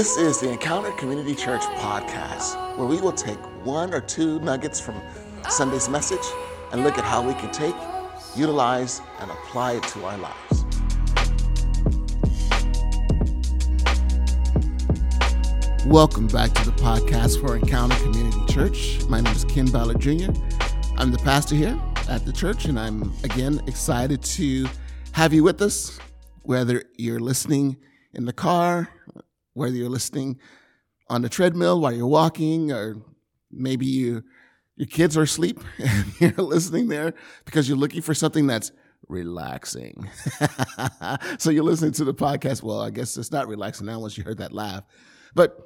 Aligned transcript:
This 0.00 0.16
is 0.16 0.40
the 0.40 0.50
Encounter 0.50 0.92
Community 0.92 1.34
Church 1.34 1.60
podcast, 1.60 2.78
where 2.78 2.86
we 2.88 3.02
will 3.02 3.12
take 3.12 3.36
one 3.66 3.92
or 3.92 4.00
two 4.00 4.40
nuggets 4.40 4.80
from 4.80 4.98
Sunday's 5.50 5.90
message 5.90 6.24
and 6.72 6.82
look 6.84 6.96
at 6.96 7.04
how 7.04 7.20
we 7.20 7.34
can 7.34 7.52
take, 7.52 7.74
utilize, 8.34 9.02
and 9.18 9.30
apply 9.30 9.72
it 9.72 9.82
to 9.82 10.02
our 10.06 10.16
lives. 10.16 10.64
Welcome 15.84 16.28
back 16.28 16.54
to 16.54 16.64
the 16.64 16.76
podcast 16.76 17.38
for 17.38 17.54
Encounter 17.54 17.96
Community 17.96 18.46
Church. 18.50 19.04
My 19.06 19.20
name 19.20 19.34
is 19.36 19.44
Ken 19.44 19.66
Ballard 19.66 20.00
Jr. 20.00 20.32
I'm 20.96 21.10
the 21.10 21.20
pastor 21.22 21.56
here 21.56 21.78
at 22.08 22.24
the 22.24 22.32
church, 22.32 22.64
and 22.64 22.80
I'm 22.80 23.12
again 23.22 23.60
excited 23.66 24.22
to 24.22 24.66
have 25.12 25.34
you 25.34 25.44
with 25.44 25.60
us, 25.60 25.98
whether 26.44 26.84
you're 26.96 27.20
listening 27.20 27.76
in 28.14 28.24
the 28.24 28.32
car, 28.32 28.88
whether 29.60 29.76
you're 29.76 29.90
listening 29.90 30.38
on 31.08 31.22
the 31.22 31.28
treadmill 31.28 31.80
while 31.80 31.92
you're 31.92 32.06
walking, 32.06 32.72
or 32.72 32.96
maybe 33.50 33.86
you 33.86 34.24
your 34.76 34.86
kids 34.86 35.14
are 35.14 35.22
asleep 35.22 35.60
and 35.78 36.06
you're 36.18 36.32
listening 36.32 36.88
there 36.88 37.12
because 37.44 37.68
you're 37.68 37.76
looking 37.76 38.00
for 38.00 38.14
something 38.14 38.46
that's 38.46 38.72
relaxing. 39.08 40.08
so 41.38 41.50
you're 41.50 41.64
listening 41.64 41.92
to 41.92 42.04
the 42.04 42.14
podcast. 42.14 42.62
Well, 42.62 42.80
I 42.80 42.88
guess 42.88 43.18
it's 43.18 43.30
not 43.30 43.46
relaxing 43.46 43.86
now 43.86 44.00
once 44.00 44.16
you 44.16 44.24
heard 44.24 44.38
that 44.38 44.52
laugh. 44.52 44.84
But 45.34 45.58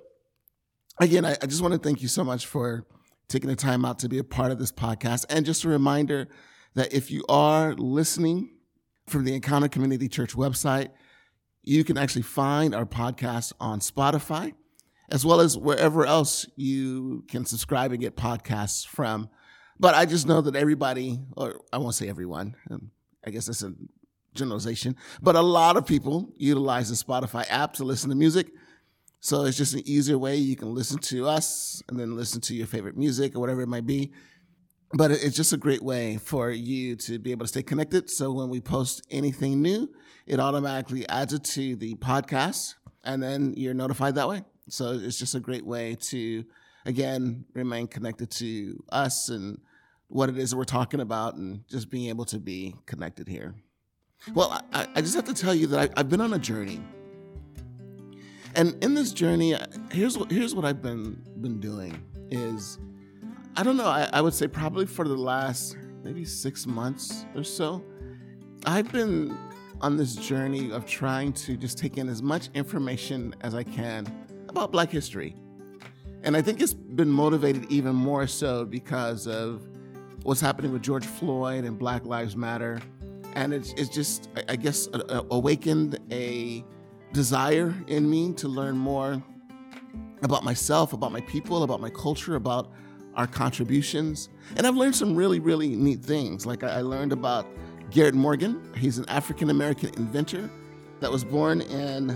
again, 0.98 1.24
I, 1.24 1.36
I 1.40 1.46
just 1.46 1.62
want 1.62 1.74
to 1.74 1.78
thank 1.78 2.02
you 2.02 2.08
so 2.08 2.24
much 2.24 2.46
for 2.46 2.84
taking 3.28 3.48
the 3.48 3.56
time 3.56 3.84
out 3.84 4.00
to 4.00 4.08
be 4.08 4.18
a 4.18 4.24
part 4.24 4.50
of 4.50 4.58
this 4.58 4.72
podcast. 4.72 5.26
And 5.30 5.46
just 5.46 5.62
a 5.62 5.68
reminder 5.68 6.26
that 6.74 6.92
if 6.92 7.12
you 7.12 7.24
are 7.28 7.74
listening 7.74 8.50
from 9.06 9.24
the 9.24 9.34
Encounter 9.34 9.68
Community 9.68 10.08
Church 10.08 10.34
website, 10.34 10.88
you 11.64 11.82
can 11.84 11.96
actually 11.96 12.22
find 12.22 12.74
our 12.74 12.84
podcast 12.84 13.52
on 13.58 13.80
Spotify, 13.80 14.52
as 15.10 15.24
well 15.24 15.40
as 15.40 15.56
wherever 15.56 16.06
else 16.06 16.46
you 16.56 17.24
can 17.28 17.44
subscribe 17.46 17.92
and 17.92 18.00
get 18.00 18.16
podcasts 18.16 18.86
from. 18.86 19.28
But 19.80 19.94
I 19.94 20.04
just 20.04 20.26
know 20.26 20.40
that 20.42 20.54
everybody, 20.54 21.18
or 21.36 21.60
I 21.72 21.78
won't 21.78 21.94
say 21.94 22.08
everyone, 22.08 22.54
um, 22.70 22.90
I 23.26 23.30
guess 23.30 23.46
that's 23.46 23.62
a 23.62 23.72
generalization, 24.34 24.96
but 25.22 25.36
a 25.36 25.40
lot 25.40 25.76
of 25.76 25.86
people 25.86 26.32
utilize 26.36 26.90
the 26.90 26.96
Spotify 26.96 27.46
app 27.48 27.74
to 27.74 27.84
listen 27.84 28.10
to 28.10 28.16
music. 28.16 28.50
So 29.20 29.44
it's 29.44 29.56
just 29.56 29.72
an 29.72 29.82
easier 29.86 30.18
way 30.18 30.36
you 30.36 30.54
can 30.54 30.74
listen 30.74 30.98
to 30.98 31.26
us 31.26 31.82
and 31.88 31.98
then 31.98 32.14
listen 32.14 32.42
to 32.42 32.54
your 32.54 32.66
favorite 32.66 32.96
music 32.96 33.34
or 33.34 33.40
whatever 33.40 33.62
it 33.62 33.68
might 33.68 33.86
be. 33.86 34.12
But 34.92 35.10
it's 35.10 35.34
just 35.34 35.52
a 35.52 35.56
great 35.56 35.82
way 35.82 36.18
for 36.18 36.50
you 36.50 36.94
to 36.96 37.18
be 37.18 37.32
able 37.32 37.44
to 37.44 37.48
stay 37.48 37.62
connected. 37.62 38.10
So 38.10 38.32
when 38.32 38.50
we 38.50 38.60
post 38.60 39.02
anything 39.10 39.62
new, 39.62 39.88
it 40.26 40.40
automatically 40.40 41.08
adds 41.08 41.32
it 41.32 41.44
to 41.44 41.76
the 41.76 41.94
podcast 41.96 42.74
and 43.04 43.22
then 43.22 43.54
you're 43.56 43.74
notified 43.74 44.14
that 44.16 44.28
way. 44.28 44.42
So 44.68 44.92
it's 44.92 45.18
just 45.18 45.34
a 45.34 45.40
great 45.40 45.64
way 45.64 45.96
to, 46.08 46.44
again, 46.86 47.44
remain 47.52 47.86
connected 47.86 48.30
to 48.32 48.82
us 48.90 49.28
and 49.28 49.60
what 50.08 50.28
it 50.28 50.38
is 50.38 50.50
that 50.50 50.56
we're 50.56 50.64
talking 50.64 51.00
about 51.00 51.34
and 51.34 51.66
just 51.68 51.90
being 51.90 52.08
able 52.08 52.24
to 52.26 52.38
be 52.38 52.74
connected 52.86 53.28
here. 53.28 53.54
Well, 54.32 54.62
I, 54.72 54.86
I 54.94 55.00
just 55.02 55.14
have 55.14 55.24
to 55.24 55.34
tell 55.34 55.54
you 55.54 55.66
that 55.68 55.90
I, 55.90 56.00
I've 56.00 56.08
been 56.08 56.20
on 56.20 56.32
a 56.32 56.38
journey. 56.38 56.80
And 58.54 58.82
in 58.82 58.94
this 58.94 59.12
journey, 59.12 59.56
here's 59.90 60.16
what 60.16 60.30
here's 60.30 60.54
what 60.54 60.64
I've 60.64 60.80
been 60.80 61.20
been 61.40 61.58
doing 61.58 62.00
is 62.30 62.78
I 63.56 63.62
don't 63.62 63.76
know, 63.76 63.86
I, 63.86 64.08
I 64.12 64.20
would 64.20 64.32
say 64.32 64.46
probably 64.46 64.86
for 64.86 65.06
the 65.06 65.16
last 65.16 65.76
maybe 66.04 66.24
six 66.24 66.66
months 66.66 67.26
or 67.34 67.42
so, 67.42 67.84
I've 68.64 68.90
been 68.92 69.36
on 69.80 69.96
this 69.96 70.14
journey 70.14 70.70
of 70.70 70.86
trying 70.86 71.32
to 71.32 71.56
just 71.56 71.78
take 71.78 71.98
in 71.98 72.08
as 72.08 72.22
much 72.22 72.48
information 72.54 73.34
as 73.40 73.54
I 73.54 73.62
can 73.62 74.06
about 74.48 74.72
Black 74.72 74.90
history. 74.90 75.36
And 76.22 76.36
I 76.36 76.42
think 76.42 76.60
it's 76.60 76.72
been 76.72 77.10
motivated 77.10 77.70
even 77.70 77.94
more 77.94 78.26
so 78.26 78.64
because 78.64 79.26
of 79.26 79.68
what's 80.22 80.40
happening 80.40 80.72
with 80.72 80.82
George 80.82 81.04
Floyd 81.04 81.64
and 81.64 81.78
Black 81.78 82.06
Lives 82.06 82.34
Matter. 82.34 82.80
And 83.34 83.52
it's, 83.52 83.72
it's 83.72 83.90
just, 83.90 84.30
I 84.48 84.56
guess, 84.56 84.88
awakened 85.30 85.98
a 86.10 86.64
desire 87.12 87.74
in 87.88 88.08
me 88.08 88.32
to 88.34 88.48
learn 88.48 88.76
more 88.76 89.22
about 90.22 90.44
myself, 90.44 90.92
about 90.92 91.12
my 91.12 91.20
people, 91.22 91.62
about 91.62 91.80
my 91.80 91.90
culture, 91.90 92.36
about 92.36 92.72
our 93.16 93.26
contributions. 93.26 94.28
And 94.56 94.66
I've 94.66 94.76
learned 94.76 94.96
some 94.96 95.14
really, 95.14 95.40
really 95.40 95.76
neat 95.76 96.00
things. 96.00 96.46
Like 96.46 96.64
I 96.64 96.80
learned 96.80 97.12
about 97.12 97.46
Garrett 97.90 98.14
Morgan. 98.14 98.72
He's 98.76 98.98
an 98.98 99.08
African 99.08 99.50
American 99.50 99.90
inventor 99.94 100.50
that 101.00 101.10
was 101.10 101.24
born 101.24 101.60
in 101.60 102.08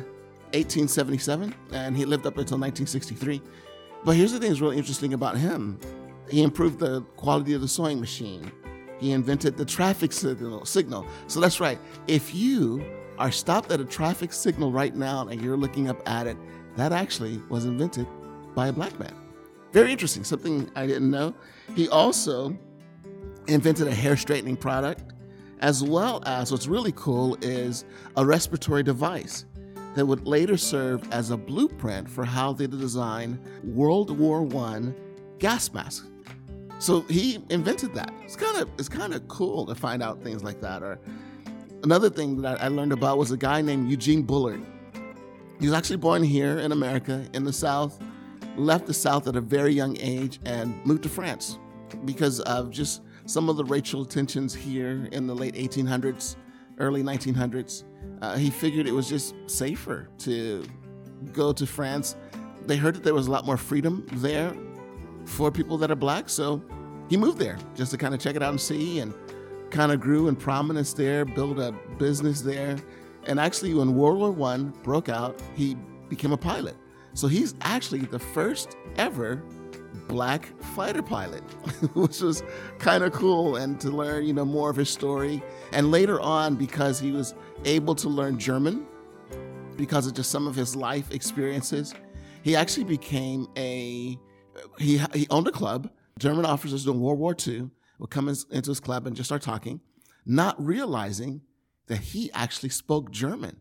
1877 0.52 1.54
and 1.72 1.96
he 1.96 2.04
lived 2.04 2.26
up 2.26 2.38
until 2.38 2.58
1963. 2.58 3.42
But 4.04 4.16
here's 4.16 4.32
the 4.32 4.38
thing 4.38 4.48
that's 4.48 4.60
really 4.60 4.78
interesting 4.78 5.12
about 5.12 5.36
him 5.36 5.78
he 6.30 6.42
improved 6.42 6.78
the 6.78 7.02
quality 7.16 7.54
of 7.54 7.62
the 7.62 7.68
sewing 7.68 8.00
machine. 8.00 8.52
He 8.98 9.12
invented 9.12 9.56
the 9.56 9.64
traffic 9.64 10.12
signal. 10.12 10.64
signal. 10.64 11.06
So 11.26 11.40
that's 11.40 11.60
right. 11.60 11.78
If 12.06 12.34
you 12.34 12.84
are 13.18 13.30
stopped 13.30 13.72
at 13.72 13.80
a 13.80 13.84
traffic 13.84 14.32
signal 14.32 14.72
right 14.72 14.94
now 14.94 15.28
and 15.28 15.40
you're 15.40 15.56
looking 15.56 15.88
up 15.88 16.06
at 16.08 16.26
it, 16.26 16.36
that 16.76 16.92
actually 16.92 17.40
was 17.48 17.64
invented 17.64 18.06
by 18.54 18.68
a 18.68 18.72
black 18.72 18.98
man. 18.98 19.14
Very 19.72 19.92
interesting, 19.92 20.24
something 20.24 20.70
I 20.74 20.86
didn't 20.86 21.10
know. 21.10 21.34
He 21.74 21.88
also 21.88 22.56
invented 23.46 23.88
a 23.88 23.94
hair 23.94 24.16
straightening 24.16 24.56
product 24.56 25.12
as 25.60 25.82
well 25.82 26.22
as 26.26 26.52
what's 26.52 26.66
really 26.66 26.92
cool 26.96 27.36
is 27.42 27.84
a 28.16 28.24
respiratory 28.24 28.82
device 28.82 29.44
that 29.94 30.06
would 30.06 30.26
later 30.26 30.56
serve 30.56 31.02
as 31.12 31.30
a 31.30 31.36
blueprint 31.36 32.08
for 32.08 32.24
how 32.24 32.52
they 32.52 32.66
design 32.66 33.38
World 33.64 34.16
War 34.16 34.46
I 34.56 34.92
gas 35.38 35.72
masks. 35.72 36.06
So 36.78 37.00
he 37.02 37.42
invented 37.50 37.94
that. 37.94 38.12
It's 38.22 38.36
kind 38.36 38.56
of 38.58 38.68
it's 38.78 38.88
kind 38.88 39.12
of 39.12 39.26
cool 39.26 39.66
to 39.66 39.74
find 39.74 40.02
out 40.02 40.22
things 40.22 40.44
like 40.44 40.60
that. 40.60 40.82
Or 40.82 41.00
another 41.82 42.08
thing 42.08 42.40
that 42.42 42.62
I 42.62 42.68
learned 42.68 42.92
about 42.92 43.18
was 43.18 43.32
a 43.32 43.36
guy 43.36 43.60
named 43.60 43.90
Eugene 43.90 44.22
Bullard. 44.22 44.64
He 45.58 45.66
was 45.66 45.74
actually 45.74 45.96
born 45.96 46.22
here 46.22 46.58
in 46.58 46.70
America 46.70 47.26
in 47.34 47.42
the 47.42 47.52
South, 47.52 48.00
left 48.56 48.86
the 48.86 48.94
South 48.94 49.26
at 49.26 49.34
a 49.34 49.40
very 49.40 49.72
young 49.72 49.96
age, 49.98 50.38
and 50.44 50.84
moved 50.86 51.02
to 51.02 51.08
France 51.08 51.58
because 52.04 52.38
of 52.40 52.70
just 52.70 53.02
some 53.28 53.50
of 53.50 53.58
the 53.58 53.64
racial 53.64 54.06
tensions 54.06 54.54
here 54.54 55.06
in 55.12 55.26
the 55.26 55.34
late 55.34 55.54
1800s, 55.54 56.36
early 56.78 57.02
1900s. 57.02 57.84
Uh, 58.22 58.36
he 58.36 58.48
figured 58.48 58.86
it 58.86 58.92
was 58.92 59.06
just 59.06 59.34
safer 59.46 60.08
to 60.16 60.64
go 61.34 61.52
to 61.52 61.66
France. 61.66 62.16
They 62.66 62.76
heard 62.76 62.94
that 62.94 63.04
there 63.04 63.12
was 63.12 63.26
a 63.26 63.30
lot 63.30 63.44
more 63.44 63.58
freedom 63.58 64.06
there 64.14 64.56
for 65.26 65.50
people 65.50 65.76
that 65.76 65.90
are 65.90 65.96
black, 65.96 66.30
so 66.30 66.62
he 67.10 67.18
moved 67.18 67.38
there 67.38 67.58
just 67.74 67.90
to 67.90 67.98
kind 67.98 68.14
of 68.14 68.20
check 68.20 68.34
it 68.34 68.42
out 68.42 68.50
and 68.50 68.60
see, 68.60 69.00
and 69.00 69.12
kind 69.70 69.92
of 69.92 70.00
grew 70.00 70.28
in 70.28 70.36
prominence 70.36 70.94
there, 70.94 71.26
built 71.26 71.58
a 71.58 71.72
business 71.98 72.40
there. 72.40 72.78
And 73.26 73.38
actually, 73.38 73.74
when 73.74 73.94
World 73.94 74.18
War 74.18 74.30
One 74.30 74.70
broke 74.82 75.10
out, 75.10 75.38
he 75.54 75.76
became 76.08 76.32
a 76.32 76.38
pilot. 76.38 76.76
So 77.12 77.28
he's 77.28 77.54
actually 77.60 78.00
the 78.00 78.18
first 78.18 78.78
ever 78.96 79.42
black 80.08 80.46
fighter 80.74 81.02
pilot, 81.02 81.42
which 81.94 82.20
was 82.20 82.42
kind 82.78 83.04
of 83.04 83.12
cool 83.12 83.56
and 83.56 83.80
to 83.80 83.90
learn, 83.90 84.24
you 84.24 84.32
know, 84.32 84.44
more 84.44 84.70
of 84.70 84.76
his 84.76 84.90
story. 84.90 85.42
And 85.72 85.90
later 85.90 86.20
on, 86.20 86.56
because 86.56 86.98
he 86.98 87.12
was 87.12 87.34
able 87.64 87.94
to 87.96 88.08
learn 88.08 88.38
German, 88.38 88.86
because 89.76 90.06
of 90.06 90.14
just 90.14 90.30
some 90.30 90.46
of 90.46 90.54
his 90.54 90.74
life 90.74 91.12
experiences, 91.12 91.94
he 92.42 92.56
actually 92.56 92.84
became 92.84 93.46
a 93.56 94.18
he 94.78 94.98
he 95.14 95.26
owned 95.30 95.46
a 95.46 95.52
club. 95.52 95.90
German 96.18 96.44
officers 96.44 96.84
during 96.84 97.00
World 97.00 97.18
War 97.18 97.36
II 97.46 97.70
would 97.98 98.10
come 98.10 98.28
in, 98.28 98.34
into 98.50 98.70
his 98.70 98.80
club 98.80 99.06
and 99.06 99.14
just 99.14 99.28
start 99.28 99.42
talking, 99.42 99.80
not 100.26 100.56
realizing 100.64 101.42
that 101.86 101.98
he 101.98 102.30
actually 102.32 102.70
spoke 102.70 103.10
German. 103.10 103.60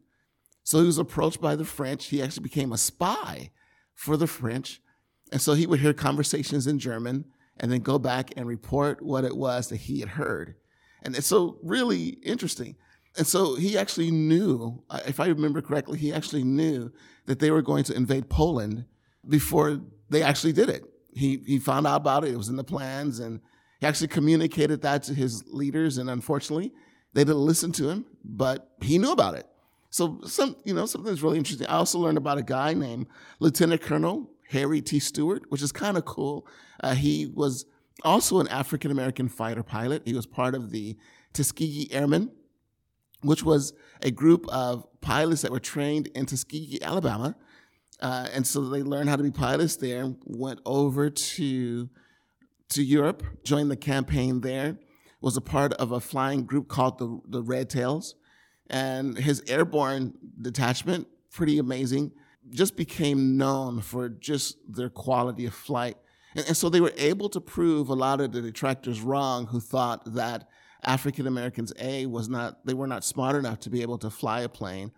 So 0.64 0.80
he 0.80 0.86
was 0.86 0.98
approached 0.98 1.40
by 1.40 1.56
the 1.56 1.66
French. 1.66 2.08
He 2.08 2.22
actually 2.22 2.44
became 2.44 2.74
a 2.74 2.78
spy 2.78 3.52
for 3.94 4.18
the 4.18 4.28
French 4.28 4.82
and 5.32 5.42
so 5.42 5.54
he 5.54 5.68
would 5.68 5.80
hear 5.80 5.94
conversations 5.94 6.68
in 6.68 6.80
German 6.80 7.26
and 7.60 7.72
then 7.72 7.82
go 7.82 7.98
back 7.98 8.32
and 8.38 8.48
report 8.48 9.02
what 9.02 9.24
it 9.24 9.36
was 9.36 9.70
that 9.70 9.78
he 9.78 10.00
had 10.00 10.10
heard. 10.10 10.56
And 11.02 11.16
it's 11.16 11.28
so 11.28 11.58
really 11.64 12.10
interesting. 12.24 12.76
And 13.18 13.26
so 13.26 13.56
he 13.56 13.78
actually 13.78 14.12
knew, 14.12 14.84
if 15.06 15.20
I 15.20 15.28
remember 15.28 15.62
correctly, 15.62 15.98
he 15.98 16.14
actually 16.14 16.44
knew 16.44 16.92
that 17.26 17.40
they 17.40 17.52
were 17.52 17.62
going 17.62 17.84
to 17.86 17.96
invade 17.96 18.30
Poland 18.30 18.86
before 19.28 19.82
they 20.10 20.22
actually 20.22 20.54
did 20.54 20.70
it. 20.70 20.84
He, 21.14 21.42
he 21.46 21.58
found 21.58 21.88
out 21.88 21.98
about 21.98 22.24
it, 22.24 22.34
it 22.34 22.38
was 22.38 22.50
in 22.50 22.58
the 22.58 22.64
plans, 22.64 23.20
and 23.20 23.40
he 23.80 23.88
actually 23.88 24.10
communicated 24.10 24.82
that 24.84 25.04
to 25.04 25.14
his 25.14 25.44
leaders. 25.48 25.98
And 25.98 26.10
unfortunately, 26.10 26.72
they 27.14 27.24
didn't 27.24 27.46
listen 27.46 27.72
to 27.74 27.90
him, 27.90 28.06
but 28.24 28.70
he 28.82 29.00
knew 29.00 29.12
about 29.12 29.34
it. 29.34 29.48
So 29.90 30.20
some, 30.26 30.56
you 30.64 30.76
know, 30.76 30.86
something 30.86 31.10
that's 31.10 31.24
really 31.24 31.40
interesting. 31.40 31.66
I 31.66 31.78
also 31.78 31.98
learned 31.98 32.20
about 32.20 32.38
a 32.38 32.44
guy 32.44 32.76
named 32.76 33.08
Lieutenant 33.40 33.82
Colonel 33.82 34.30
Harry 34.50 34.82
T. 34.82 35.00
Stewart, 35.00 35.44
which 35.50 35.62
is 35.62 35.72
kind 35.72 35.98
of 35.98 36.06
cool. 36.06 36.48
Uh, 36.82 36.96
he 36.96 37.26
was 37.26 37.66
also 38.04 38.40
an 38.40 38.48
African 38.48 38.92
American 38.92 39.28
fighter 39.28 39.64
pilot. 39.64 40.04
He 40.06 40.14
was 40.14 40.26
part 40.26 40.56
of 40.56 40.72
the 40.72 40.98
Tuskegee 41.34 41.92
Airmen, 41.92 42.32
which 43.22 43.44
was 43.44 43.74
a 44.02 44.12
group 44.12 44.48
of 44.48 44.86
pilots 45.02 45.42
that 45.42 45.52
were 45.52 45.60
trained 45.60 46.08
in 46.08 46.26
Tuskegee, 46.26 46.82
Alabama. 46.82 47.36
Uh, 48.00 48.28
and 48.34 48.46
so 48.46 48.62
they 48.70 48.84
learned 48.84 49.10
how 49.10 49.16
to 49.16 49.24
be 49.24 49.32
pilots 49.32 49.76
there, 49.78 50.14
went 50.26 50.60
over 50.66 51.10
to, 51.10 51.90
to 52.70 52.84
Europe, 52.84 53.24
joined 53.44 53.72
the 53.72 53.78
campaign 53.78 54.42
there, 54.42 54.78
was 55.20 55.36
a 55.36 55.42
part 55.42 55.74
of 55.74 55.92
a 55.92 56.00
flying 56.00 56.46
group 56.46 56.68
called 56.68 57.00
the, 57.00 57.20
the 57.28 57.42
Red 57.42 57.70
Tails. 57.70 58.16
And 58.70 59.18
his 59.18 59.42
airborne 59.48 60.14
detachment, 60.40 61.08
pretty 61.32 61.58
amazing, 61.58 62.12
just 62.50 62.76
became 62.76 63.38
known 63.38 63.82
for 63.82 64.10
just 64.10 64.58
their 64.68 64.90
quality 64.90 65.46
of 65.46 65.54
flight. 65.54 65.98
And, 66.36 66.46
and 66.48 66.58
so 66.58 66.70
they 66.70 66.82
were 66.82 66.94
able 66.98 67.30
to 67.30 67.42
prove 67.42 67.90
a 67.90 67.94
lot 67.94 68.22
of 68.22 68.32
the 68.32 68.42
detractors 68.42 69.02
wrong 69.02 69.48
who 69.48 69.60
thought 69.60 70.14
that 70.14 70.48
African 70.84 71.28
Americans, 71.28 71.74
A, 71.80 72.06
was 72.06 72.30
not, 72.30 72.66
they 72.66 72.74
were 72.74 72.88
not 72.88 73.04
smart 73.04 73.36
enough 73.36 73.60
to 73.62 73.70
be 73.70 73.82
able 73.82 73.98
to 74.00 74.10
fly 74.10 74.42
a 74.42 74.50
plane 74.50 74.92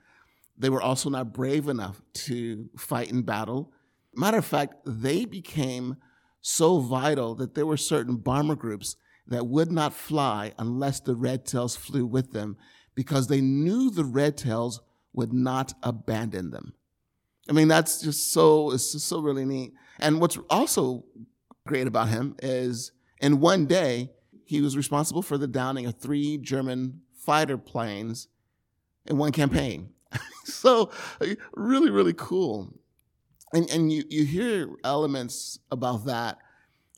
they 0.59 0.69
were 0.69 0.81
also 0.81 1.09
not 1.09 1.33
brave 1.33 1.69
enough 1.69 2.01
to 2.13 2.69
fight 2.77 3.09
in 3.09 3.21
battle. 3.21 3.71
Matter 4.13 4.37
of 4.37 4.45
fact, 4.45 4.75
they 4.85 5.23
became 5.23 5.95
so 6.41 6.79
vital 6.79 7.33
that 7.35 7.55
there 7.55 7.65
were 7.65 7.77
certain 7.77 8.17
bomber 8.17 8.55
groups 8.55 8.97
that 9.25 9.47
would 9.47 9.71
not 9.71 9.93
fly 9.93 10.53
unless 10.57 10.99
the 10.99 11.15
Red 11.15 11.45
Tails 11.45 11.77
flew 11.77 12.05
with 12.05 12.33
them 12.33 12.57
because 12.93 13.27
they 13.27 13.39
knew 13.39 13.89
the 13.89 14.03
Red 14.03 14.35
Tails 14.35 14.81
would 15.13 15.31
not 15.31 15.73
abandon 15.81 16.51
them. 16.51 16.73
I 17.49 17.51
mean, 17.51 17.67
that's 17.67 18.01
just 18.01 18.31
so, 18.31 18.71
it's 18.71 18.91
just 18.91 19.07
so 19.07 19.19
really 19.19 19.45
neat. 19.45 19.73
And 19.99 20.21
what's 20.21 20.37
also 20.49 21.03
great 21.65 21.87
about 21.87 22.09
him 22.09 22.35
is 22.41 22.91
in 23.19 23.39
one 23.39 23.65
day, 23.65 24.11
he 24.45 24.61
was 24.61 24.77
responsible 24.77 25.21
for 25.21 25.37
the 25.37 25.47
downing 25.47 25.85
of 25.85 25.95
three 25.95 26.37
German 26.37 27.01
fighter 27.13 27.57
planes 27.57 28.27
in 29.05 29.17
one 29.17 29.31
campaign. 29.31 29.89
so 30.43 30.91
really, 31.53 31.89
really 31.89 32.13
cool. 32.13 32.73
And 33.53 33.69
and 33.69 33.91
you 33.91 34.03
you 34.09 34.25
hear 34.25 34.69
elements 34.83 35.59
about 35.71 36.05
that, 36.05 36.37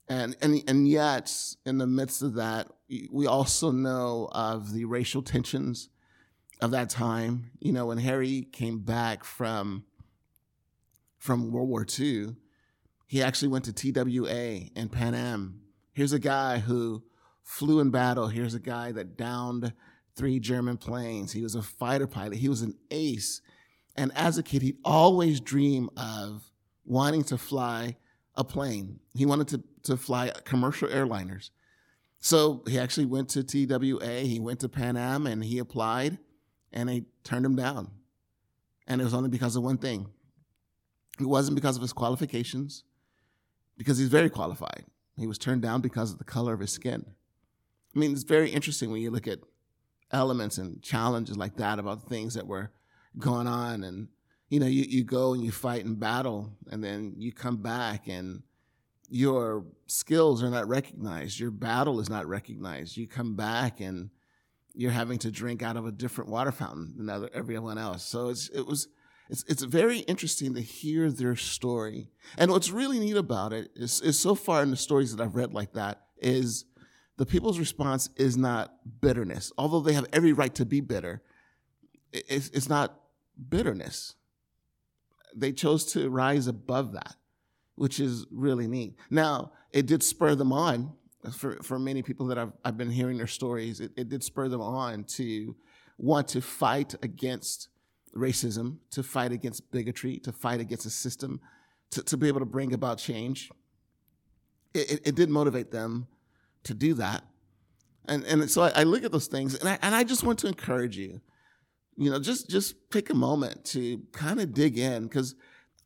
and 0.10 0.36
and 0.42 0.62
and 0.68 0.88
yet 0.88 1.34
in 1.66 1.78
the 1.78 1.88
midst 1.88 2.22
of 2.22 2.34
that, 2.36 2.68
we 3.10 3.26
also 3.26 3.72
know 3.72 4.30
of 4.34 4.74
the 4.74 4.86
racial 4.86 5.22
tensions 5.22 5.90
of 6.62 6.72
that 6.72 6.90
time. 6.90 7.52
You 7.60 7.72
know, 7.72 7.86
when 7.88 7.98
Harry 7.98 8.48
came 8.52 8.80
back 8.80 9.24
from 9.24 9.86
from 11.22 11.52
World 11.52 11.70
War 11.70 11.86
II, 11.88 12.36
he 13.06 13.22
actually 13.22 13.50
went 13.50 13.66
to 13.66 13.94
TWA 13.94 14.72
and 14.76 14.92
Pan 14.92 15.14
Am. 15.14 15.62
Here's 15.94 16.14
a 16.14 16.20
guy 16.20 16.58
who 16.58 17.04
flew 17.44 17.80
in 17.80 17.92
battle. 17.92 18.28
Here's 18.28 18.56
a 18.56 18.60
guy 18.60 18.92
that 18.94 19.18
downed 19.18 19.72
three 20.16 20.40
German 20.40 20.78
planes. 20.78 21.32
He 21.32 21.44
was 21.44 21.54
a 21.54 21.62
fighter 21.62 22.08
pilot. 22.08 22.40
He 22.40 22.50
was 22.50 22.64
an 22.64 22.76
ace. 22.90 23.40
And 23.96 24.12
as 24.16 24.40
a 24.40 24.44
kid, 24.44 24.64
he'd 24.64 24.80
always 24.84 25.40
dream 25.40 25.92
of 25.96 26.52
wanting 26.86 27.24
to 27.26 27.38
fly 27.38 27.98
a 28.36 28.44
plane. 28.44 29.00
He 29.14 29.28
wanted 29.28 29.48
to, 29.50 29.64
to 29.84 29.98
fly 29.98 30.32
commercial 30.44 30.88
airliners. 30.88 31.52
So 32.20 32.64
he 32.68 32.80
actually 32.80 33.06
went 33.06 33.30
to 33.30 33.44
TWA, 33.44 34.22
he 34.22 34.40
went 34.40 34.62
to 34.62 34.70
Pan 34.70 34.98
Am, 34.98 35.28
and 35.28 35.44
he 35.44 35.60
applied, 35.60 36.18
and 36.74 36.90
they 36.90 37.04
turned 37.24 37.46
him 37.46 37.56
down. 37.56 37.92
And 38.88 39.02
it 39.02 39.04
was 39.04 39.14
only 39.14 39.30
because 39.30 39.56
of 39.56 39.62
one 39.62 39.78
thing. 39.78 40.08
It 41.20 41.26
wasn't 41.26 41.56
because 41.56 41.76
of 41.76 41.82
his 41.82 41.94
qualifications, 41.94 42.84
because 43.78 43.98
he's 43.98 44.10
very 44.10 44.30
qualified. 44.30 44.86
He 45.18 45.28
was 45.28 45.38
turned 45.38 45.62
down 45.62 45.82
because 45.82 46.12
of 46.12 46.18
the 46.18 46.24
color 46.24 46.54
of 46.54 46.60
his 46.60 46.72
skin. 46.72 47.06
I 47.96 48.00
mean, 48.00 48.14
it's 48.14 48.24
very 48.24 48.50
interesting 48.50 48.92
when 48.92 49.02
you 49.02 49.12
look 49.12 49.28
at 49.28 49.40
elements 50.12 50.58
and 50.58 50.82
challenges 50.82 51.38
like 51.38 51.58
that 51.58 51.80
about 51.80 52.08
things 52.08 52.34
that 52.34 52.48
were 52.48 52.72
going 53.18 53.48
on 53.48 53.84
and 53.84 54.08
you 54.50 54.60
know 54.60 54.66
you, 54.66 54.84
you 54.84 55.04
go 55.04 55.34
and 55.34 55.44
you 55.44 55.52
fight 55.52 55.86
and 55.86 56.00
battle 56.00 56.52
and 56.70 56.84
then 56.84 57.14
you 57.18 57.32
come 57.32 57.58
back 57.58 58.08
and 58.08 58.44
your 59.10 59.66
skills 59.88 60.42
are 60.42 60.50
not 60.50 60.68
recognized 60.68 61.40
your 61.40 61.52
battle 61.52 62.00
is 62.00 62.10
not 62.10 62.28
recognized 62.28 62.96
you 62.96 63.08
come 63.08 63.36
back 63.36 63.80
and 63.80 64.10
you're 64.74 64.92
having 64.92 65.18
to 65.18 65.32
drink 65.32 65.62
out 65.62 65.76
of 65.76 65.86
a 65.86 65.92
different 65.92 66.30
water 66.30 66.52
fountain 66.52 66.94
than 66.98 67.10
other, 67.10 67.30
everyone 67.34 67.78
else 67.78 68.04
so 68.04 68.30
it 68.30 68.66
was 68.66 68.88
it's, 69.32 69.44
it's 69.48 69.64
very 69.64 70.00
interesting 70.00 70.54
to 70.54 70.62
hear 70.62 71.10
their 71.10 71.36
story 71.36 72.12
and 72.38 72.52
what's 72.52 72.70
really 72.70 73.00
neat 73.00 73.18
about 73.18 73.54
it 73.54 73.72
is, 73.76 74.02
is 74.02 74.20
so 74.20 74.36
far 74.36 74.62
in 74.62 74.70
the 74.70 74.78
stories 74.78 75.16
that 75.16 75.24
i've 75.24 75.36
read 75.36 75.54
like 75.54 75.74
that 75.74 76.02
is 76.22 76.66
the 77.22 77.26
people's 77.28 77.60
response 77.60 78.10
is 78.16 78.36
not 78.36 78.74
bitterness. 79.00 79.52
Although 79.56 79.82
they 79.82 79.94
have 79.94 80.08
every 80.12 80.34
right 80.34 80.56
to 80.56 80.66
be 80.66 80.82
bitter, 80.82 81.22
it's, 82.12 82.50
it's 82.50 82.68
not 82.68 83.00
bitterness. 83.48 84.16
They 85.36 85.52
chose 85.52 85.86
to 85.94 86.10
rise 86.10 86.48
above 86.48 86.94
that, 86.94 87.16
which 87.76 88.00
is 88.00 88.26
really 88.32 88.68
neat. 88.68 88.96
Now, 89.12 89.52
it 89.72 89.86
did 89.86 90.02
spur 90.02 90.34
them 90.34 90.52
on. 90.52 90.94
For, 91.32 91.62
for 91.62 91.78
many 91.78 92.02
people 92.02 92.26
that 92.26 92.40
I've, 92.40 92.54
I've 92.66 92.78
been 92.80 92.90
hearing 92.90 93.18
their 93.18 93.28
stories, 93.28 93.80
it, 93.80 93.92
it 93.96 94.10
did 94.10 94.24
spur 94.24 94.50
them 94.50 94.62
on 94.62 95.04
to 95.04 95.56
want 96.00 96.28
to 96.30 96.42
fight 96.42 96.96
against 97.04 97.70
racism, 98.16 98.78
to 98.92 99.04
fight 99.04 99.32
against 99.32 99.72
bigotry, 99.72 100.18
to 100.20 100.32
fight 100.32 100.60
against 100.60 100.86
a 100.86 100.90
system, 100.90 101.40
to, 101.92 102.04
to 102.04 102.18
be 102.18 102.28
able 102.28 102.40
to 102.40 102.46
bring 102.46 102.74
about 102.74 102.98
change. 102.98 103.50
It, 104.74 104.92
it, 104.92 105.02
it 105.08 105.16
did 105.16 105.30
motivate 105.30 105.72
them 105.72 106.08
to 106.64 106.74
do 106.74 106.94
that. 106.96 107.24
And 108.06 108.24
and 108.24 108.50
so 108.50 108.64
I, 108.64 108.72
I 108.78 108.84
look 108.84 109.04
at 109.04 109.12
those 109.12 109.28
things 109.28 109.56
and 109.56 109.70
I 109.70 109.78
and 109.82 109.94
I 109.94 110.04
just 110.04 110.24
want 110.24 110.40
to 110.40 110.48
encourage 110.48 110.98
you, 110.98 111.22
you 111.98 112.10
know, 112.10 112.20
just 112.20 112.50
just 112.50 112.76
take 112.92 113.10
a 113.10 113.16
moment 113.16 113.64
to 113.66 114.02
kind 114.12 114.40
of 114.40 114.54
dig 114.54 114.78
in 114.78 115.04
because 115.04 115.36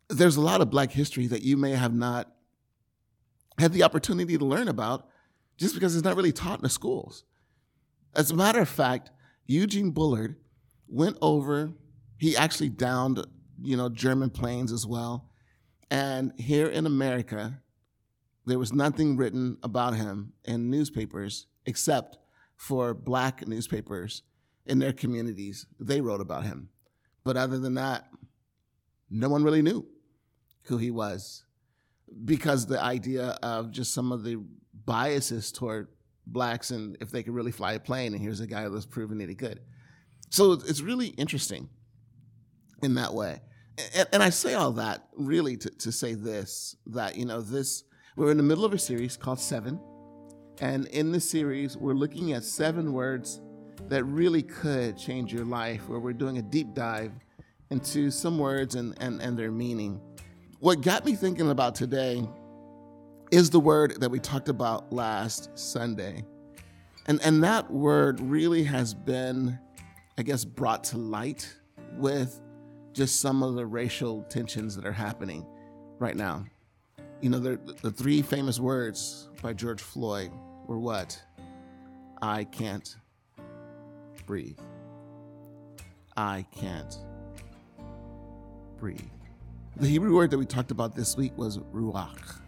there's 0.08 0.38
a 0.38 0.42
lot 0.42 0.62
of 0.62 0.70
black 0.70 0.92
history 0.92 1.28
that 1.28 1.42
you 1.42 1.58
may 1.58 1.72
have 1.72 1.94
not 1.94 2.32
had 3.58 3.74
the 3.74 3.84
opportunity 3.84 4.38
to 4.38 4.46
learn 4.46 4.68
about 4.68 5.08
just 5.58 5.74
because 5.74 5.96
it's 5.96 6.06
not 6.06 6.16
really 6.16 6.32
taught 6.32 6.60
in 6.60 6.64
the 6.64 6.70
schools. 6.70 7.24
As 8.16 8.32
a 8.32 8.36
matter 8.36 8.60
of 8.60 8.70
fact, 8.70 9.12
Eugene 9.46 9.92
Bullard 9.92 10.36
went 10.88 11.18
over, 11.22 11.74
he 12.26 12.36
actually 12.36 12.70
downed, 12.70 13.24
you 13.62 13.78
know, 13.78 13.88
German 13.88 14.32
planes 14.32 14.72
as 14.72 14.88
well. 14.88 15.30
And 15.92 16.34
here 16.40 16.66
in 16.66 16.88
America, 16.88 17.62
there 18.48 18.58
was 18.58 18.74
nothing 18.74 19.16
written 19.16 19.60
about 19.62 19.96
him 19.96 20.34
in 20.44 20.72
newspapers 20.72 21.46
except 21.68 22.18
for 22.56 22.96
black 22.96 23.48
newspapers 23.48 24.24
in 24.66 24.80
their 24.80 24.92
communities. 24.92 25.68
They 25.80 26.02
wrote 26.02 26.20
about 26.20 26.46
him. 26.46 26.70
But 27.24 27.38
other 27.38 27.60
than 27.60 27.76
that, 27.76 28.10
no 29.12 29.30
one 29.30 29.44
really 29.44 29.62
knew 29.62 29.86
who 30.64 30.78
he 30.78 30.90
was 30.90 31.44
because 32.24 32.66
the 32.66 32.82
idea 32.82 33.38
of 33.44 33.70
just 33.70 33.94
some 33.94 34.12
of 34.12 34.24
the 34.24 34.44
biases 34.84 35.52
toward 35.52 35.90
blacks 36.26 36.72
and 36.72 36.98
if 37.00 37.12
they 37.12 37.22
could 37.22 37.36
really 37.36 37.52
fly 37.52 37.74
a 37.74 37.80
plane, 37.80 38.14
and 38.14 38.22
here's 38.24 38.40
a 38.40 38.48
guy 38.48 38.68
that's 38.68 38.88
proven 38.88 39.20
that 39.20 39.30
he 39.30 39.36
could. 39.36 39.60
So 40.32 40.54
it's 40.54 40.82
really 40.82 41.10
interesting 41.10 41.70
in 42.82 42.96
that 42.96 43.14
way. 43.14 43.42
And, 43.94 44.08
and 44.14 44.24
I 44.24 44.30
say 44.30 44.54
all 44.54 44.72
that 44.74 45.08
really 45.16 45.58
to, 45.58 45.70
to 45.70 45.92
say 45.92 46.14
this 46.14 46.76
that, 46.88 47.18
you 47.18 47.26
know, 47.26 47.42
this 47.42 47.84
we're 48.16 48.32
in 48.32 48.38
the 48.38 48.44
middle 48.44 48.64
of 48.64 48.74
a 48.74 48.80
series 48.80 49.18
called 49.18 49.40
Seven. 49.40 49.80
And 50.60 50.86
in 50.88 51.12
this 51.12 51.30
series, 51.30 51.76
we're 51.76 51.94
looking 51.94 52.32
at 52.32 52.46
seven 52.46 52.94
words 52.94 53.42
that 53.90 54.06
really 54.06 54.42
could 54.42 54.98
change 54.98 55.34
your 55.34 55.44
life, 55.44 55.90
where 55.90 56.00
we're 56.00 56.14
doing 56.14 56.38
a 56.38 56.42
deep 56.42 56.74
dive 56.74 57.12
into 57.72 58.10
some 58.10 58.38
words 58.38 58.76
and, 58.76 58.96
and, 59.02 59.22
and 59.22 59.38
their 59.38 59.52
meaning. 59.52 60.00
What 60.60 60.80
got 60.80 61.04
me 61.04 61.14
thinking 61.14 61.50
about 61.50 61.76
today 61.76 62.26
is 63.32 63.50
the 63.50 63.60
word 63.60 64.00
that 64.00 64.10
we 64.10 64.20
talked 64.20 64.48
about 64.48 64.94
last 64.94 65.50
Sunday. 65.58 66.24
And, 67.08 67.22
and 67.22 67.44
that 67.44 67.70
word 67.70 68.22
really 68.22 68.64
has 68.64 68.94
been, 68.94 69.60
I 70.18 70.24
guess, 70.24 70.46
brought 70.46 70.86
to 70.86 70.98
light 70.98 71.54
with 71.98 72.40
just 72.96 73.20
some 73.20 73.44
of 73.44 73.56
the 73.56 73.66
racial 73.66 74.24
tensions 74.24 74.76
that 74.76 74.86
are 74.86 74.92
happening 74.92 75.46
right 76.00 76.16
now. 76.16 76.46
You 77.22 77.30
know, 77.30 77.40
the, 77.40 77.60
the 77.82 77.92
three 77.92 78.22
famous 78.22 78.60
words 78.60 79.30
by 79.42 79.54
George 79.54 79.82
Floyd 79.82 80.32
were 80.66 80.80
what? 80.80 81.22
I 82.22 82.46
can't 82.46 82.96
breathe. 84.26 84.60
I 86.16 86.46
can't 86.58 86.98
breathe. 88.78 89.02
The 89.76 89.88
Hebrew 89.88 90.16
word 90.16 90.32
that 90.32 90.38
we 90.38 90.46
talked 90.46 90.72
about 90.72 90.96
this 90.96 91.18
week 91.18 91.38
was 91.38 91.58
ruach. 91.58 92.40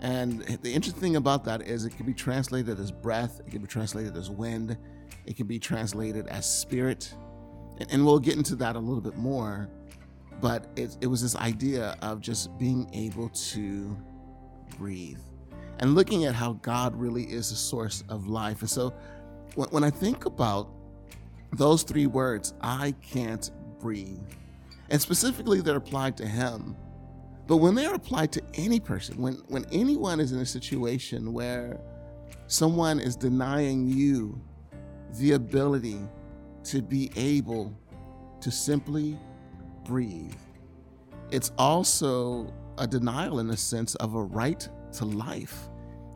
And 0.00 0.42
the 0.62 0.72
interesting 0.72 1.00
thing 1.00 1.16
about 1.16 1.44
that 1.44 1.62
is 1.62 1.86
it 1.86 1.96
can 1.96 2.04
be 2.04 2.14
translated 2.14 2.78
as 2.78 2.92
breath, 2.92 3.40
it 3.46 3.50
can 3.50 3.62
be 3.62 3.66
translated 3.66 4.16
as 4.16 4.30
wind, 4.30 4.76
it 5.26 5.36
can 5.36 5.46
be 5.46 5.58
translated 5.58 6.26
as 6.28 6.48
spirit. 6.48 7.14
And, 7.78 7.90
and 7.90 8.04
we'll 8.04 8.18
get 8.18 8.36
into 8.36 8.54
that 8.56 8.76
a 8.76 8.78
little 8.78 9.00
bit 9.00 9.16
more. 9.16 9.68
But 10.40 10.68
it, 10.76 10.96
it 11.00 11.06
was 11.06 11.20
this 11.20 11.34
idea 11.36 11.96
of 12.02 12.20
just 12.20 12.56
being 12.58 12.88
able 12.92 13.28
to 13.30 13.96
breathe 14.78 15.18
and 15.80 15.94
looking 15.94 16.24
at 16.26 16.34
how 16.34 16.54
God 16.54 16.94
really 16.94 17.24
is 17.24 17.50
the 17.50 17.56
source 17.56 18.04
of 18.08 18.28
life. 18.28 18.60
And 18.60 18.70
so 18.70 18.94
when, 19.54 19.68
when 19.70 19.84
I 19.84 19.90
think 19.90 20.26
about 20.26 20.70
those 21.52 21.82
three 21.82 22.06
words, 22.06 22.54
I 22.60 22.94
can't 23.00 23.50
breathe, 23.80 24.20
And 24.90 25.00
specifically, 25.00 25.60
they're 25.60 25.76
applied 25.76 26.16
to 26.18 26.26
him. 26.26 26.76
But 27.46 27.58
when 27.58 27.74
they're 27.74 27.94
applied 27.94 28.32
to 28.32 28.42
any 28.54 28.80
person, 28.80 29.20
when, 29.20 29.34
when 29.48 29.64
anyone 29.72 30.20
is 30.20 30.32
in 30.32 30.40
a 30.40 30.46
situation 30.46 31.32
where 31.32 31.80
someone 32.46 33.00
is 33.00 33.16
denying 33.16 33.86
you 33.86 34.40
the 35.18 35.32
ability 35.32 36.00
to 36.70 36.82
be 36.82 37.10
able 37.16 37.78
to 38.40 38.50
simply 38.50 39.18
breathe, 39.84 40.34
it's 41.30 41.52
also 41.58 42.52
a 42.78 42.86
denial 42.86 43.40
in 43.40 43.48
the 43.48 43.56
sense 43.56 43.94
of 43.96 44.14
a 44.14 44.22
right 44.22 44.68
to 44.92 45.04
life. 45.04 45.68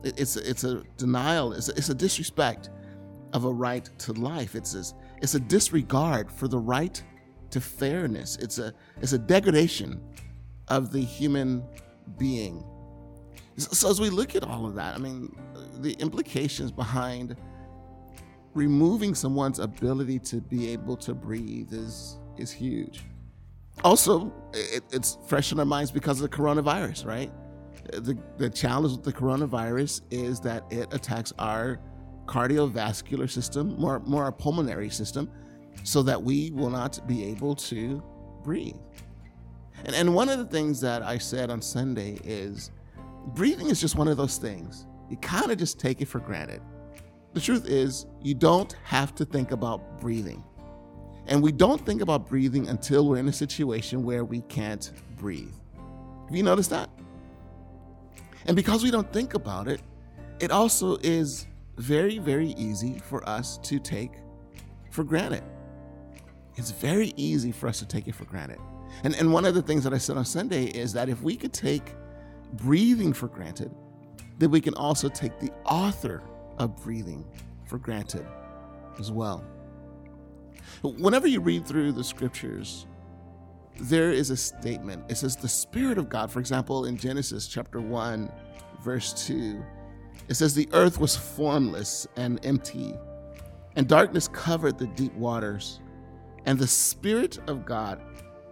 It's 0.03 0.35
a, 0.35 0.49
it's 0.49 0.63
a 0.63 0.83
denial, 0.97 1.53
it's 1.53 1.69
a, 1.69 1.73
it's 1.73 1.89
a 1.89 1.95
disrespect 1.95 2.69
of 3.33 3.45
a 3.45 3.51
right 3.51 3.89
to 3.99 4.13
life. 4.13 4.55
It's 4.55 4.75
a, 4.75 4.83
it's 5.21 5.35
a 5.35 5.39
disregard 5.39 6.31
for 6.31 6.47
the 6.47 6.59
right 6.59 7.01
to 7.51 7.61
fairness. 7.61 8.37
It's 8.37 8.59
a, 8.59 8.73
it's 9.01 9.13
a 9.13 9.17
degradation 9.17 10.01
of 10.67 10.91
the 10.91 11.01
human 11.01 11.63
being. 12.17 12.63
So, 13.57 13.89
as 13.89 14.01
we 14.01 14.09
look 14.09 14.35
at 14.35 14.43
all 14.43 14.65
of 14.65 14.75
that, 14.75 14.95
I 14.95 14.97
mean, 14.97 15.35
the 15.79 15.93
implications 15.93 16.71
behind 16.71 17.37
removing 18.53 19.15
someone's 19.15 19.59
ability 19.59 20.19
to 20.19 20.41
be 20.41 20.69
able 20.69 20.97
to 20.97 21.13
breathe 21.13 21.73
is 21.73 22.19
is 22.37 22.51
huge. 22.51 23.03
Also, 23.83 24.31
it, 24.53 24.83
it's 24.91 25.17
fresh 25.27 25.51
in 25.51 25.59
our 25.59 25.65
minds 25.65 25.91
because 25.91 26.21
of 26.21 26.29
the 26.29 26.35
coronavirus, 26.35 27.05
right? 27.05 27.31
The 27.91 28.17
the 28.37 28.49
challenge 28.49 28.97
with 28.97 29.03
the 29.03 29.13
coronavirus 29.13 30.01
is 30.11 30.39
that 30.41 30.63
it 30.69 30.93
attacks 30.93 31.33
our 31.39 31.79
cardiovascular 32.25 33.29
system, 33.29 33.75
more 33.79 33.99
more 34.01 34.23
our 34.23 34.31
pulmonary 34.31 34.89
system, 34.89 35.29
so 35.83 36.03
that 36.03 36.21
we 36.21 36.51
will 36.51 36.69
not 36.69 37.05
be 37.07 37.25
able 37.25 37.55
to 37.55 38.01
breathe. 38.43 38.75
And, 39.85 39.95
and 39.95 40.13
one 40.13 40.29
of 40.29 40.37
the 40.37 40.45
things 40.45 40.79
that 40.81 41.01
I 41.01 41.17
said 41.17 41.49
on 41.49 41.61
Sunday 41.61 42.19
is 42.23 42.71
breathing 43.27 43.69
is 43.69 43.81
just 43.81 43.95
one 43.95 44.07
of 44.07 44.17
those 44.17 44.37
things. 44.37 44.85
You 45.09 45.17
kind 45.17 45.51
of 45.51 45.57
just 45.57 45.79
take 45.79 46.01
it 46.01 46.07
for 46.07 46.19
granted. 46.19 46.61
The 47.33 47.41
truth 47.41 47.67
is, 47.67 48.05
you 48.21 48.35
don't 48.35 48.73
have 48.83 49.15
to 49.15 49.25
think 49.25 49.51
about 49.51 49.99
breathing. 49.99 50.43
And 51.25 51.41
we 51.41 51.51
don't 51.51 51.83
think 51.83 52.01
about 52.01 52.27
breathing 52.27 52.67
until 52.67 53.07
we're 53.07 53.17
in 53.17 53.27
a 53.27 53.33
situation 53.33 54.03
where 54.03 54.23
we 54.23 54.41
can't 54.41 54.91
breathe. 55.17 55.53
Have 56.27 56.35
you 56.35 56.43
noticed 56.43 56.69
that? 56.69 56.89
And 58.45 58.55
because 58.55 58.83
we 58.83 58.91
don't 58.91 59.11
think 59.11 59.33
about 59.33 59.67
it, 59.67 59.81
it 60.39 60.51
also 60.51 60.97
is 60.97 61.47
very, 61.77 62.19
very 62.19 62.49
easy 62.49 62.99
for 62.99 63.27
us 63.27 63.57
to 63.59 63.79
take 63.79 64.11
for 64.91 65.03
granted. 65.03 65.43
It's 66.55 66.71
very 66.71 67.13
easy 67.15 67.51
for 67.51 67.67
us 67.67 67.79
to 67.79 67.87
take 67.87 68.07
it 68.07 68.13
for 68.13 68.25
granted. 68.25 68.59
And, 69.03 69.15
and 69.15 69.33
one 69.33 69.45
of 69.45 69.55
the 69.55 69.61
things 69.61 69.83
that 69.85 69.93
I 69.93 69.97
said 69.97 70.17
on 70.17 70.25
Sunday 70.25 70.65
is 70.65 70.93
that 70.93 71.09
if 71.09 71.21
we 71.21 71.35
could 71.35 71.53
take 71.53 71.95
breathing 72.53 73.11
for 73.11 73.27
granted, 73.27 73.73
then 74.37 74.51
we 74.51 74.61
can 74.61 74.75
also 74.75 75.09
take 75.09 75.39
the 75.39 75.51
author 75.65 76.21
breathing 76.67 77.25
for 77.65 77.77
granted 77.77 78.25
as 78.99 79.11
well. 79.11 79.43
Whenever 80.81 81.27
you 81.27 81.39
read 81.39 81.65
through 81.65 81.91
the 81.93 82.03
scriptures, 82.03 82.87
there 83.79 84.11
is 84.11 84.29
a 84.29 84.37
statement. 84.37 85.03
It 85.09 85.15
says, 85.15 85.35
The 85.35 85.47
Spirit 85.47 85.97
of 85.97 86.09
God, 86.09 86.31
for 86.31 86.39
example, 86.39 86.85
in 86.85 86.97
Genesis 86.97 87.47
chapter 87.47 87.81
1, 87.81 88.31
verse 88.83 89.13
2, 89.27 89.63
it 90.29 90.35
says, 90.35 90.53
The 90.53 90.69
earth 90.73 90.99
was 90.99 91.15
formless 91.15 92.07
and 92.15 92.43
empty, 92.45 92.93
and 93.75 93.87
darkness 93.87 94.27
covered 94.27 94.77
the 94.77 94.87
deep 94.87 95.13
waters, 95.15 95.79
and 96.45 96.59
the 96.59 96.67
Spirit 96.67 97.39
of 97.47 97.65
God 97.65 98.01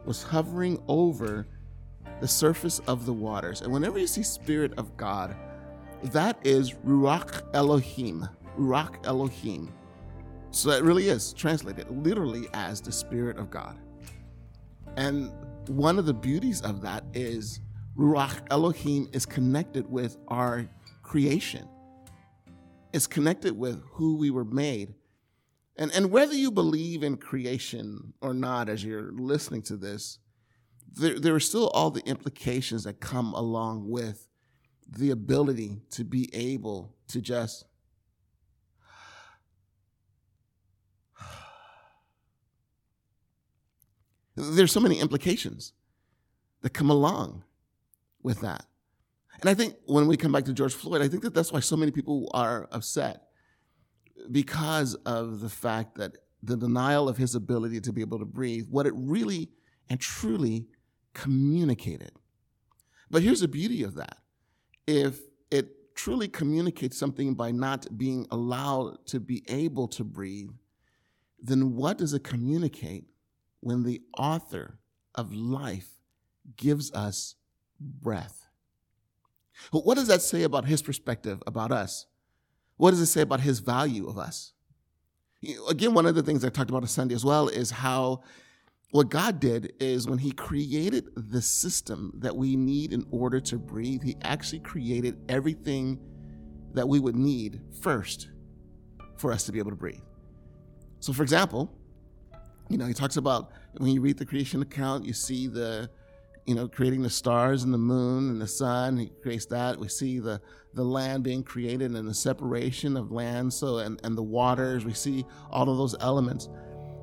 was 0.05 0.23
hovering 0.23 0.81
over 0.87 1.47
the 2.19 2.27
surface 2.27 2.79
of 2.87 3.05
the 3.05 3.13
waters. 3.13 3.61
And 3.61 3.71
whenever 3.71 3.99
you 3.99 4.07
see 4.07 4.23
Spirit 4.23 4.73
of 4.77 4.95
God, 4.97 5.35
that 6.05 6.39
is 6.43 6.73
Ruach 6.85 7.43
Elohim. 7.53 8.27
Ruach 8.57 9.05
Elohim. 9.05 9.71
So 10.51 10.69
that 10.69 10.83
really 10.83 11.07
is 11.07 11.33
translated 11.33 11.89
literally 11.89 12.47
as 12.53 12.81
the 12.81 12.91
Spirit 12.91 13.37
of 13.37 13.49
God. 13.49 13.77
And 14.97 15.31
one 15.67 15.97
of 15.97 16.05
the 16.05 16.13
beauties 16.13 16.61
of 16.61 16.81
that 16.81 17.05
is 17.13 17.61
Ruach 17.97 18.41
Elohim 18.49 19.09
is 19.13 19.25
connected 19.25 19.89
with 19.89 20.17
our 20.27 20.67
creation. 21.03 21.67
It's 22.93 23.07
connected 23.07 23.57
with 23.57 23.81
who 23.91 24.17
we 24.17 24.31
were 24.31 24.43
made. 24.43 24.93
And, 25.77 25.91
and 25.93 26.11
whether 26.11 26.33
you 26.33 26.51
believe 26.51 27.03
in 27.03 27.17
creation 27.17 28.13
or 28.21 28.33
not, 28.33 28.67
as 28.67 28.83
you're 28.83 29.11
listening 29.13 29.61
to 29.63 29.77
this, 29.77 30.19
there, 30.93 31.19
there 31.19 31.35
are 31.35 31.39
still 31.39 31.69
all 31.69 31.91
the 31.91 32.05
implications 32.05 32.83
that 32.83 32.99
come 32.99 33.33
along 33.33 33.89
with 33.89 34.27
the 34.91 35.11
ability 35.11 35.81
to 35.91 36.03
be 36.03 36.29
able 36.33 36.93
to 37.07 37.21
just 37.21 37.65
there's 44.35 44.71
so 44.71 44.79
many 44.79 44.99
implications 44.99 45.73
that 46.61 46.73
come 46.73 46.89
along 46.89 47.43
with 48.23 48.41
that. 48.41 48.65
And 49.39 49.49
I 49.49 49.53
think 49.53 49.75
when 49.85 50.07
we 50.07 50.17
come 50.17 50.31
back 50.31 50.45
to 50.45 50.53
George 50.53 50.73
Floyd, 50.73 51.01
I 51.01 51.07
think 51.07 51.23
that 51.23 51.33
that's 51.33 51.51
why 51.51 51.59
so 51.59 51.75
many 51.75 51.91
people 51.91 52.29
are 52.33 52.67
upset 52.71 53.23
because 54.29 54.95
of 55.05 55.39
the 55.41 55.49
fact 55.49 55.95
that 55.95 56.17
the 56.43 56.57
denial 56.57 57.09
of 57.09 57.17
his 57.17 57.35
ability 57.35 57.81
to 57.81 57.93
be 57.93 58.01
able 58.01 58.19
to 58.19 58.25
breathe, 58.25 58.67
what 58.69 58.85
it 58.85 58.93
really 58.95 59.49
and 59.89 59.99
truly 59.99 60.67
communicated. 61.13 62.11
But 63.09 63.23
here's 63.23 63.41
the 63.41 63.47
beauty 63.47 63.83
of 63.83 63.95
that. 63.95 64.17
If 64.87 65.19
it 65.49 65.95
truly 65.95 66.27
communicates 66.27 66.97
something 66.97 67.33
by 67.35 67.51
not 67.51 67.97
being 67.97 68.27
allowed 68.31 69.05
to 69.07 69.19
be 69.19 69.43
able 69.47 69.87
to 69.89 70.03
breathe, 70.03 70.51
then 71.39 71.75
what 71.75 71.97
does 71.97 72.13
it 72.13 72.23
communicate 72.23 73.05
when 73.59 73.83
the 73.83 74.01
author 74.17 74.79
of 75.15 75.33
life 75.33 75.89
gives 76.55 76.91
us 76.91 77.35
breath? 77.79 78.47
What 79.71 79.95
does 79.95 80.07
that 80.07 80.21
say 80.21 80.43
about 80.43 80.65
his 80.65 80.81
perspective 80.81 81.41
about 81.45 81.71
us? 81.71 82.07
What 82.77 82.91
does 82.91 82.99
it 82.99 83.07
say 83.07 83.21
about 83.21 83.41
his 83.41 83.59
value 83.59 84.07
of 84.07 84.17
us? 84.17 84.53
Again, 85.69 85.93
one 85.93 86.05
of 86.05 86.15
the 86.15 86.23
things 86.23 86.43
I 86.43 86.49
talked 86.49 86.69
about 86.69 86.83
on 86.83 86.87
Sunday 86.87 87.15
as 87.15 87.25
well 87.25 87.47
is 87.47 87.71
how 87.71 88.23
what 88.91 89.09
God 89.09 89.39
did 89.39 89.73
is 89.79 90.07
when 90.07 90.19
He 90.19 90.31
created 90.31 91.07
the 91.15 91.41
system 91.41 92.13
that 92.19 92.35
we 92.35 92.55
need 92.55 92.93
in 92.93 93.05
order 93.11 93.39
to 93.39 93.57
breathe, 93.57 94.03
He 94.03 94.15
actually 94.21 94.59
created 94.59 95.17
everything 95.29 95.99
that 96.73 96.87
we 96.87 96.99
would 96.99 97.15
need 97.15 97.61
first 97.81 98.29
for 99.17 99.31
us 99.31 99.45
to 99.45 99.51
be 99.51 99.59
able 99.59 99.71
to 99.71 99.77
breathe. 99.77 100.01
So, 100.99 101.13
for 101.13 101.23
example, 101.23 101.73
you 102.69 102.77
know, 102.77 102.85
He 102.85 102.93
talks 102.93 103.17
about 103.17 103.51
when 103.77 103.91
you 103.91 104.01
read 104.01 104.17
the 104.17 104.25
creation 104.25 104.61
account, 104.61 105.05
you 105.05 105.13
see 105.13 105.47
the 105.47 105.89
you 106.45 106.55
know, 106.55 106.67
creating 106.67 107.03
the 107.03 107.09
stars 107.09 107.63
and 107.63 107.73
the 107.73 107.77
moon 107.77 108.29
and 108.29 108.41
the 108.41 108.47
sun. 108.47 108.97
He 108.97 109.11
creates 109.21 109.45
that. 109.47 109.77
We 109.77 109.87
see 109.87 110.19
the 110.19 110.41
the 110.73 110.83
land 110.83 111.23
being 111.23 111.43
created 111.43 111.91
and 111.91 112.07
the 112.07 112.13
separation 112.13 112.95
of 112.95 113.11
land, 113.11 113.53
so 113.53 113.79
and, 113.79 113.99
and 114.03 114.17
the 114.17 114.23
waters. 114.23 114.85
We 114.85 114.93
see 114.93 115.25
all 115.49 115.69
of 115.69 115.77
those 115.77 115.95
elements. 115.99 116.49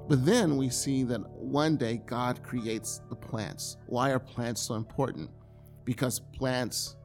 But 0.09 0.25
then 0.25 0.57
we 0.57 0.71
see 0.71 1.05
that 1.05 1.21
one 1.31 1.77
day 1.77 2.01
God 2.07 2.43
creates 2.43 3.03
the 3.11 3.17
plants. 3.17 3.77
Why 3.87 4.11
are 4.11 4.19
plants 4.19 4.63
so 4.63 4.75
important? 4.75 5.31
Because 5.85 6.21
plants 6.21 6.97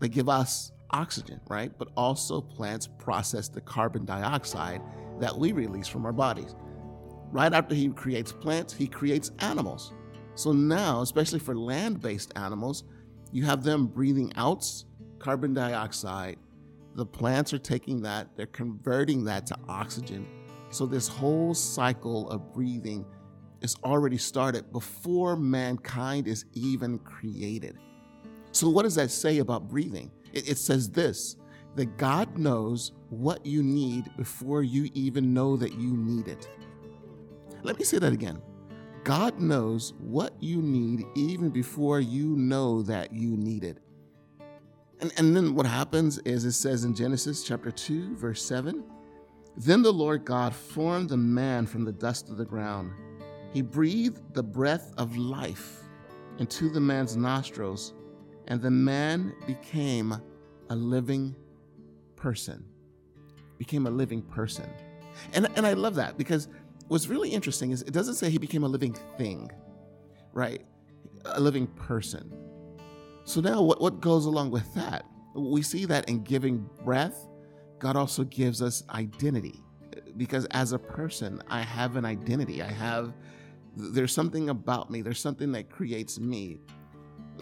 they 0.00 0.08
give 0.08 0.28
us 0.28 0.72
oxygen, 0.90 1.40
right? 1.48 1.70
But 1.78 1.88
also 1.96 2.40
plants 2.40 2.88
process 2.98 3.48
the 3.48 3.60
carbon 3.60 4.04
dioxide 4.04 4.80
that 5.20 5.36
we 5.36 5.52
release 5.52 5.86
from 5.86 6.06
our 6.06 6.12
bodies. 6.12 6.56
Right 7.30 7.52
after 7.52 7.74
he 7.74 7.90
creates 7.90 8.32
plants, 8.32 8.72
he 8.72 8.88
creates 8.88 9.30
animals. 9.40 9.92
So 10.34 10.52
now, 10.52 11.02
especially 11.02 11.38
for 11.38 11.54
land 11.54 12.00
based 12.00 12.32
animals, 12.34 12.84
you 13.30 13.44
have 13.44 13.62
them 13.62 13.86
breathing 13.86 14.32
out 14.36 14.66
carbon 15.18 15.52
dioxide. 15.52 16.38
The 16.94 17.06
plants 17.06 17.52
are 17.52 17.58
taking 17.58 18.02
that, 18.02 18.28
they're 18.36 18.46
converting 18.46 19.24
that 19.24 19.46
to 19.48 19.56
oxygen. 19.68 20.26
So 20.70 20.86
this 20.86 21.08
whole 21.08 21.52
cycle 21.52 22.30
of 22.30 22.52
breathing 22.52 23.04
is 23.60 23.76
already 23.84 24.16
started 24.16 24.72
before 24.72 25.36
mankind 25.36 26.26
is 26.26 26.44
even 26.54 26.98
created. 27.00 27.76
So, 28.52 28.68
what 28.68 28.82
does 28.82 28.94
that 28.94 29.10
say 29.10 29.38
about 29.38 29.68
breathing? 29.68 30.10
It, 30.32 30.48
it 30.48 30.58
says 30.58 30.90
this 30.90 31.36
that 31.76 31.96
God 31.96 32.36
knows 32.36 32.92
what 33.10 33.44
you 33.46 33.62
need 33.62 34.10
before 34.16 34.62
you 34.62 34.90
even 34.94 35.32
know 35.32 35.56
that 35.56 35.74
you 35.74 35.96
need 35.96 36.26
it. 36.26 36.48
Let 37.62 37.78
me 37.78 37.84
say 37.84 37.98
that 37.98 38.12
again. 38.12 38.42
God 39.04 39.40
knows 39.40 39.94
what 39.98 40.34
you 40.42 40.60
need 40.60 41.04
even 41.14 41.50
before 41.50 42.00
you 42.00 42.36
know 42.36 42.82
that 42.82 43.12
you 43.12 43.36
need 43.36 43.64
it. 43.64 43.78
And, 45.00 45.12
and 45.16 45.34
then 45.34 45.54
what 45.54 45.64
happens 45.64 46.18
is 46.18 46.44
it 46.44 46.52
says 46.52 46.84
in 46.84 46.94
Genesis 46.94 47.44
chapter 47.44 47.70
2, 47.70 48.16
verse 48.16 48.42
7 48.42 48.84
Then 49.56 49.82
the 49.82 49.92
Lord 49.92 50.24
God 50.24 50.54
formed 50.54 51.08
the 51.08 51.16
man 51.16 51.66
from 51.66 51.84
the 51.84 51.92
dust 51.92 52.28
of 52.28 52.36
the 52.36 52.44
ground 52.44 52.92
He 53.52 53.62
breathed 53.62 54.34
the 54.34 54.42
breath 54.42 54.92
of 54.96 55.16
life 55.16 55.82
into 56.38 56.70
the 56.70 56.80
man's 56.80 57.16
nostrils, 57.16 57.92
and 58.48 58.62
the 58.62 58.70
man 58.70 59.34
became 59.46 60.20
a 60.70 60.76
living 60.76 61.34
person. 62.16 62.64
Became 63.58 63.86
a 63.86 63.90
living 63.90 64.22
person. 64.22 64.68
And, 65.34 65.48
and 65.56 65.66
I 65.66 65.74
love 65.74 65.96
that 65.96 66.16
because 66.16 66.48
what's 66.88 67.08
really 67.08 67.30
interesting 67.30 67.72
is 67.72 67.82
it 67.82 67.92
doesn't 67.92 68.14
say 68.14 68.30
he 68.30 68.38
became 68.38 68.64
a 68.64 68.68
living 68.68 68.96
thing, 69.18 69.50
right? 70.32 70.64
A 71.26 71.40
living 71.40 71.66
person. 71.66 72.32
So 73.24 73.40
now 73.40 73.60
what, 73.62 73.80
what 73.80 74.00
goes 74.00 74.24
along 74.24 74.50
with 74.50 74.72
that? 74.74 75.04
We 75.34 75.62
see 75.62 75.84
that 75.84 76.08
in 76.08 76.24
giving 76.24 76.68
breath, 76.84 77.28
God 77.80 77.96
also 77.96 78.24
gives 78.24 78.62
us 78.62 78.84
identity. 78.90 79.60
Because 80.16 80.44
as 80.52 80.72
a 80.72 80.78
person, 80.78 81.42
I 81.48 81.62
have 81.62 81.96
an 81.96 82.04
identity. 82.04 82.62
I 82.62 82.70
have, 82.70 83.12
there's 83.76 84.12
something 84.12 84.50
about 84.50 84.90
me, 84.90 85.02
there's 85.02 85.18
something 85.18 85.50
that 85.52 85.70
creates 85.70 86.20
me. 86.20 86.60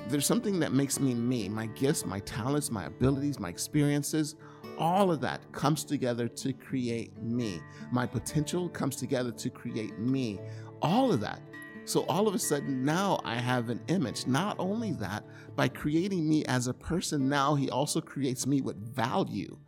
There's 0.09 0.26
something 0.26 0.61
that 0.61 0.73
makes 0.73 1.00
me 1.00 1.12
me. 1.12 1.49
My 1.49 1.66
gifts, 1.66 2.07
my 2.07 2.21
talents, 2.21 2.71
my 2.71 2.87
abilities, 2.87 3.40
my 3.40 3.49
experiences, 3.49 4.37
all 4.78 5.11
of 5.11 5.21
that 5.23 5.40
comes 5.52 5.85
together 5.85 6.28
to 6.28 6.52
create 6.52 7.21
me. 7.21 7.61
My 7.90 8.07
potential 8.07 8.68
comes 8.68 8.95
together 8.95 9.33
to 9.33 9.50
create 9.50 9.99
me. 9.99 10.38
All 10.80 11.12
of 11.12 11.21
that. 11.21 11.40
So 11.85 12.04
all 12.07 12.28
of 12.28 12.35
a 12.35 12.38
sudden, 12.38 12.85
now 12.85 13.18
I 13.25 13.35
have 13.37 13.71
an 13.71 13.80
image. 13.88 14.26
Not 14.26 14.57
only 14.61 14.92
that, 14.92 15.25
by 15.57 15.68
creating 15.68 16.28
me 16.28 16.45
as 16.45 16.68
a 16.68 16.75
person, 16.75 17.28
now 17.28 17.57
he 17.57 17.71
also 17.71 18.00
creates 18.00 18.47
me 18.47 18.61
with 18.61 18.76
value. 18.95 19.59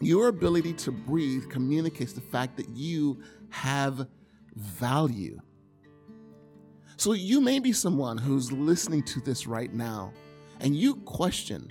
Your 0.00 0.28
ability 0.28 0.72
to 0.74 0.92
breathe 0.92 1.48
communicates 1.48 2.12
the 2.12 2.20
fact 2.20 2.56
that 2.56 2.68
you 2.70 3.22
have 3.50 4.06
value. 4.56 5.40
So 6.96 7.12
you 7.12 7.40
may 7.40 7.58
be 7.58 7.72
someone 7.72 8.18
who's 8.18 8.50
listening 8.52 9.02
to 9.04 9.20
this 9.20 9.46
right 9.46 9.72
now 9.72 10.12
and 10.60 10.76
you 10.76 10.96
question 10.96 11.68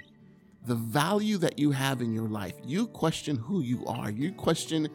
the 0.65 0.75
value 0.75 1.37
that 1.37 1.57
you 1.57 1.71
have 1.71 2.01
in 2.01 2.13
your 2.13 2.27
life. 2.27 2.53
You 2.63 2.87
question 2.87 3.37
who 3.37 3.61
you 3.61 3.85
are. 3.85 4.11
You 4.11 4.31
question 4.33 4.89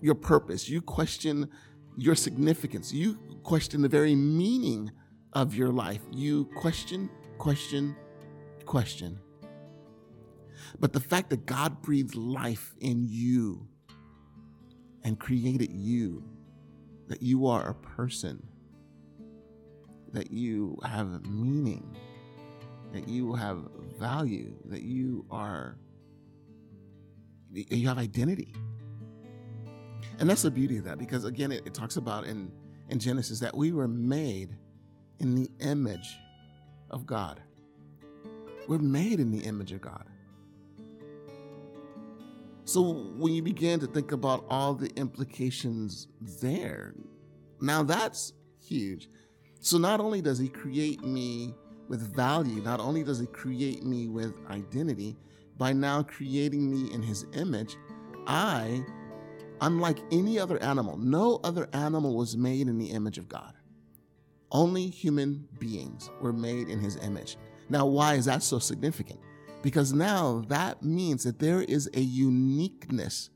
your 0.00 0.14
purpose. 0.14 0.68
You 0.68 0.80
question 0.80 1.48
your 1.96 2.14
significance. 2.14 2.92
You 2.92 3.18
question 3.42 3.82
the 3.82 3.88
very 3.88 4.14
meaning 4.14 4.90
of 5.32 5.54
your 5.54 5.70
life. 5.70 6.00
You 6.12 6.46
question, 6.56 7.10
question, 7.38 7.96
question. 8.64 9.18
But 10.78 10.92
the 10.92 11.00
fact 11.00 11.30
that 11.30 11.46
God 11.46 11.82
breathed 11.82 12.14
life 12.14 12.74
in 12.80 13.06
you 13.08 13.66
and 15.02 15.18
created 15.18 15.72
you, 15.72 16.24
that 17.08 17.22
you 17.22 17.46
are 17.46 17.68
a 17.68 17.74
person, 17.74 18.46
that 20.12 20.30
you 20.30 20.78
have 20.84 21.26
meaning, 21.26 21.96
that 22.92 23.08
you 23.08 23.34
have 23.34 23.58
value, 23.98 24.52
that 24.66 24.82
you 24.82 25.24
are, 25.30 25.76
you 27.52 27.88
have 27.88 27.98
identity. 27.98 28.54
And 30.18 30.28
that's 30.28 30.42
the 30.42 30.50
beauty 30.50 30.76
of 30.78 30.84
that 30.84 30.98
because, 30.98 31.24
again, 31.24 31.50
it, 31.50 31.66
it 31.66 31.74
talks 31.74 31.96
about 31.96 32.24
in, 32.24 32.52
in 32.88 32.98
Genesis 32.98 33.40
that 33.40 33.56
we 33.56 33.72
were 33.72 33.88
made 33.88 34.56
in 35.18 35.34
the 35.34 35.50
image 35.60 36.18
of 36.90 37.06
God. 37.06 37.40
We're 38.68 38.78
made 38.78 39.20
in 39.20 39.30
the 39.30 39.40
image 39.40 39.72
of 39.72 39.80
God. 39.80 40.09
So 42.72 42.82
when 43.16 43.32
you 43.32 43.42
begin 43.42 43.80
to 43.80 43.86
think 43.86 44.12
about 44.12 44.44
all 44.48 44.74
the 44.74 44.90
implications 44.96 46.08
there, 46.20 46.94
now 47.60 47.82
that's 47.82 48.32
huge. 48.62 49.08
So 49.60 49.76
not 49.78 50.00
only 50.00 50.20
does 50.20 50.38
he 50.38 50.48
create 50.48 51.02
me 51.02 51.54
with 51.90 52.14
value. 52.14 52.62
Not 52.62 52.80
only 52.80 53.02
does 53.02 53.18
He 53.18 53.26
create 53.26 53.82
me 53.82 54.08
with 54.08 54.32
identity, 54.48 55.18
by 55.58 55.74
now 55.74 56.02
creating 56.02 56.70
me 56.70 56.90
in 56.94 57.02
His 57.02 57.26
image, 57.34 57.76
I, 58.26 58.82
unlike 59.60 59.98
any 60.10 60.38
other 60.38 60.62
animal, 60.62 60.96
no 60.96 61.40
other 61.44 61.68
animal 61.74 62.16
was 62.16 62.36
made 62.36 62.68
in 62.68 62.78
the 62.78 62.92
image 62.92 63.18
of 63.18 63.28
God. 63.28 63.52
Only 64.52 64.86
human 64.86 65.48
beings 65.58 66.10
were 66.22 66.32
made 66.32 66.68
in 66.68 66.78
His 66.78 66.96
image. 66.96 67.36
Now, 67.68 67.86
why 67.86 68.14
is 68.14 68.24
that 68.24 68.42
so 68.42 68.58
significant? 68.58 69.20
Because 69.62 69.92
now 69.92 70.44
that 70.48 70.82
means 70.82 71.24
that 71.24 71.38
there 71.38 71.62
is 71.62 71.88
a 71.94 72.00
uniqueness. 72.00 73.30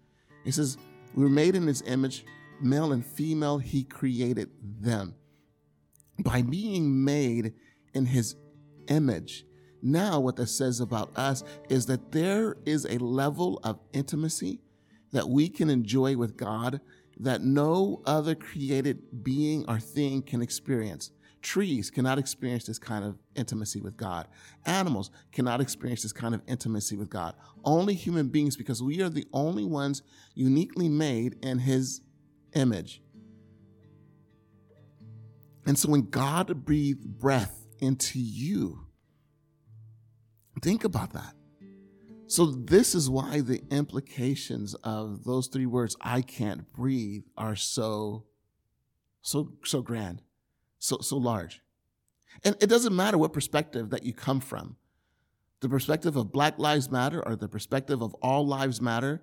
He 0.44 0.50
says, 0.50 0.78
We 1.14 1.22
were 1.22 1.30
made 1.30 1.54
in 1.54 1.66
His 1.66 1.82
image, 1.82 2.24
male 2.60 2.92
and 2.92 3.04
female, 3.04 3.58
He 3.58 3.84
created 3.84 4.50
them. 4.62 5.14
By 6.18 6.42
being 6.42 7.04
made 7.04 7.54
in 7.92 8.06
His 8.06 8.36
image. 8.88 9.44
Now, 9.82 10.18
what 10.20 10.36
that 10.36 10.46
says 10.46 10.80
about 10.80 11.16
us 11.16 11.44
is 11.68 11.86
that 11.86 12.12
there 12.12 12.56
is 12.64 12.86
a 12.86 12.96
level 12.98 13.60
of 13.62 13.78
intimacy 13.92 14.60
that 15.12 15.28
we 15.28 15.48
can 15.48 15.68
enjoy 15.68 16.16
with 16.16 16.36
God 16.36 16.80
that 17.18 17.42
no 17.42 18.02
other 18.06 18.34
created 18.34 19.22
being 19.22 19.64
or 19.68 19.78
thing 19.78 20.22
can 20.22 20.42
experience. 20.42 21.10
Trees 21.44 21.90
cannot 21.90 22.18
experience 22.18 22.64
this 22.64 22.78
kind 22.78 23.04
of 23.04 23.18
intimacy 23.36 23.80
with 23.80 23.96
God. 23.96 24.26
Animals 24.64 25.10
cannot 25.30 25.60
experience 25.60 26.02
this 26.02 26.12
kind 26.12 26.34
of 26.34 26.40
intimacy 26.48 26.96
with 26.96 27.10
God. 27.10 27.34
Only 27.64 27.94
human 27.94 28.28
beings, 28.28 28.56
because 28.56 28.82
we 28.82 29.02
are 29.02 29.10
the 29.10 29.28
only 29.32 29.64
ones 29.64 30.02
uniquely 30.34 30.88
made 30.88 31.36
in 31.44 31.58
His 31.58 32.00
image. 32.54 33.02
And 35.66 35.78
so 35.78 35.90
when 35.90 36.08
God 36.08 36.64
breathed 36.64 37.04
breath 37.20 37.64
into 37.78 38.18
you. 38.18 38.86
Think 40.62 40.84
about 40.84 41.12
that. 41.12 41.34
So, 42.26 42.46
this 42.46 42.94
is 42.94 43.10
why 43.10 43.42
the 43.42 43.62
implications 43.70 44.74
of 44.82 45.24
those 45.24 45.48
three 45.48 45.66
words, 45.66 45.94
I 46.00 46.22
can't 46.22 46.72
breathe, 46.72 47.24
are 47.36 47.54
so, 47.54 48.24
so, 49.20 49.52
so 49.62 49.82
grand, 49.82 50.22
so, 50.84 50.98
so 51.00 51.16
large. 51.16 51.62
And 52.44 52.56
it 52.60 52.68
doesn't 52.68 52.94
matter 52.94 53.16
what 53.16 53.32
perspective 53.32 53.90
that 53.90 54.02
you 54.04 54.12
come 54.12 54.40
from 54.40 54.76
the 55.60 55.68
perspective 55.70 56.14
of 56.14 56.30
Black 56.30 56.58
Lives 56.58 56.90
Matter 56.90 57.26
or 57.26 57.36
the 57.36 57.48
perspective 57.48 58.02
of 58.02 58.12
All 58.20 58.46
Lives 58.46 58.82
Matter. 58.82 59.22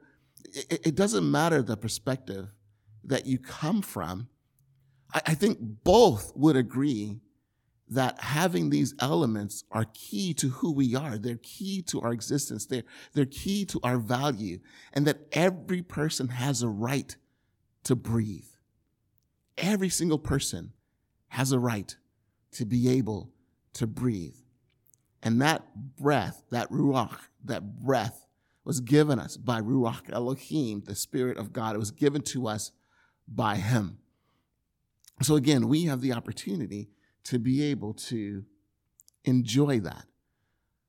It, 0.52 0.88
it 0.88 0.95
doesn't 0.95 1.30
matter 1.30 1.62
the 1.62 1.78
perspective 1.78 2.47
that 3.04 3.28
you 3.28 3.38
come 3.38 3.84
from. 3.84 4.28
I, 5.13 5.21
I 5.28 5.34
think 5.36 5.60
both 5.62 6.32
would 6.36 6.56
agree 6.56 7.19
that 7.89 8.19
having 8.21 8.71
these 8.71 8.95
elements 9.00 9.65
are 9.71 9.86
key 9.93 10.34
to 10.36 10.50
who 10.50 10.71
we 10.71 10.95
are. 10.95 11.19
They're 11.19 11.38
key 11.43 11.84
to 11.89 12.02
our 12.02 12.12
existence. 12.12 12.65
They're, 12.65 12.86
they're 13.13 13.26
key 13.26 13.65
to 13.65 13.80
our 13.84 13.97
value. 13.97 14.62
And 14.93 15.06
that 15.06 15.28
every 15.34 15.84
person 15.84 16.30
has 16.30 16.63
a 16.63 16.69
right 16.69 17.15
to 17.84 17.95
breathe. 17.95 18.50
Every 19.60 19.89
single 19.89 20.17
person 20.17 20.74
has 21.32 21.54
a 21.54 21.60
right 21.60 21.96
to 22.52 22.65
be 22.65 22.89
able 22.89 23.32
to 23.72 23.88
breathe. 23.88 24.36
And 25.24 25.41
that 25.41 25.63
breath, 25.96 26.44
that 26.52 26.70
ruach, 26.70 27.20
that 27.46 27.80
breath 27.80 28.26
was 28.65 28.82
given 28.82 29.17
us 29.17 29.38
by 29.38 29.62
Ruach 29.62 30.12
Elohim, 30.12 30.84
the 30.86 30.94
Spirit 30.94 31.38
of 31.38 31.54
God. 31.54 31.74
It 31.74 31.80
was 31.80 31.91
given 31.91 32.22
to 32.24 32.50
us 32.50 32.74
by 33.30 33.56
Him. 33.56 34.00
So 35.22 35.36
again, 35.38 35.70
we 35.70 35.86
have 35.86 36.02
the 36.02 36.12
opportunity 36.12 36.89
to 37.24 37.39
be 37.39 37.63
able 37.63 37.94
to 37.94 38.44
enjoy 39.24 39.80
that. 39.80 40.08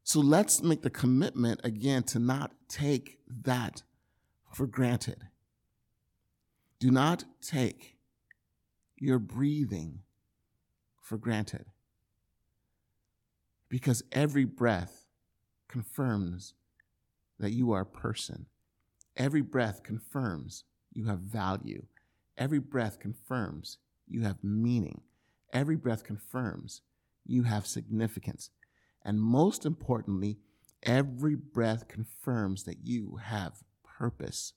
So 0.03 0.19
let's 0.19 0.61
make 0.61 0.83
the 0.83 0.91
commitment 0.91 1.61
again 1.63 2.03
to 2.05 2.19
not 2.19 2.53
take 2.69 3.21
that 3.45 3.85
for 4.53 4.67
granted. 4.67 5.23
Do 6.81 6.91
not 6.91 7.27
take 7.41 7.97
your 8.97 9.21
breathing 9.21 10.01
for 11.03 11.19
granted. 11.19 11.67
Because 13.69 14.03
every 14.13 14.45
breath 14.45 15.07
confirms 15.69 16.55
that 17.39 17.53
you 17.53 17.73
are 17.73 17.83
a 17.83 17.87
person. 17.87 18.47
Every 19.17 19.43
breath 19.43 19.83
confirms 19.83 20.65
you 20.93 21.07
have 21.07 21.19
value. 21.19 21.85
Every 22.39 22.61
breath 22.61 22.99
confirms 22.99 23.79
you 24.09 24.23
have 24.23 24.43
meaning. 24.43 25.03
Every 25.53 25.77
breath 25.77 26.05
confirms 26.05 26.81
you 27.27 27.43
have 27.43 27.67
significance. 27.67 28.51
And 29.05 29.21
most 29.21 29.67
importantly, 29.67 30.39
every 30.83 31.35
breath 31.35 31.89
confirms 31.89 32.65
that 32.65 32.79
you 32.85 33.19
have 33.23 33.65
purpose. 33.99 34.55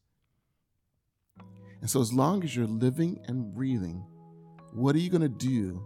And 1.82 1.90
so, 1.90 2.02
as 2.02 2.14
long 2.14 2.44
as 2.44 2.56
you're 2.56 2.66
living 2.68 3.20
and 3.28 3.54
breathing, 3.54 4.06
what 4.74 4.96
are 4.96 5.00
you 5.00 5.10
going 5.10 5.22
to 5.22 5.30
do 5.30 5.86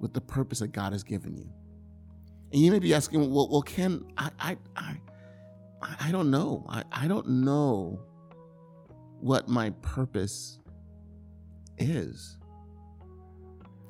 with 0.00 0.12
the 0.14 0.20
purpose 0.20 0.60
that 0.60 0.72
God 0.72 0.92
has 0.92 1.02
given 1.02 1.36
you? 1.36 1.48
And 2.52 2.62
you 2.62 2.70
may 2.70 2.78
be 2.78 2.94
asking, 2.94 3.20
well, 3.20 3.48
well 3.48 3.64
I, 4.16 4.30
I, 4.38 4.56
I, 4.76 4.96
I 6.00 6.12
don't 6.12 6.30
know. 6.30 6.64
I, 6.68 6.84
I 6.92 7.08
don't 7.08 7.28
know 7.28 8.00
what 9.20 9.48
my 9.48 9.70
purpose 9.82 10.58
is. 11.76 12.38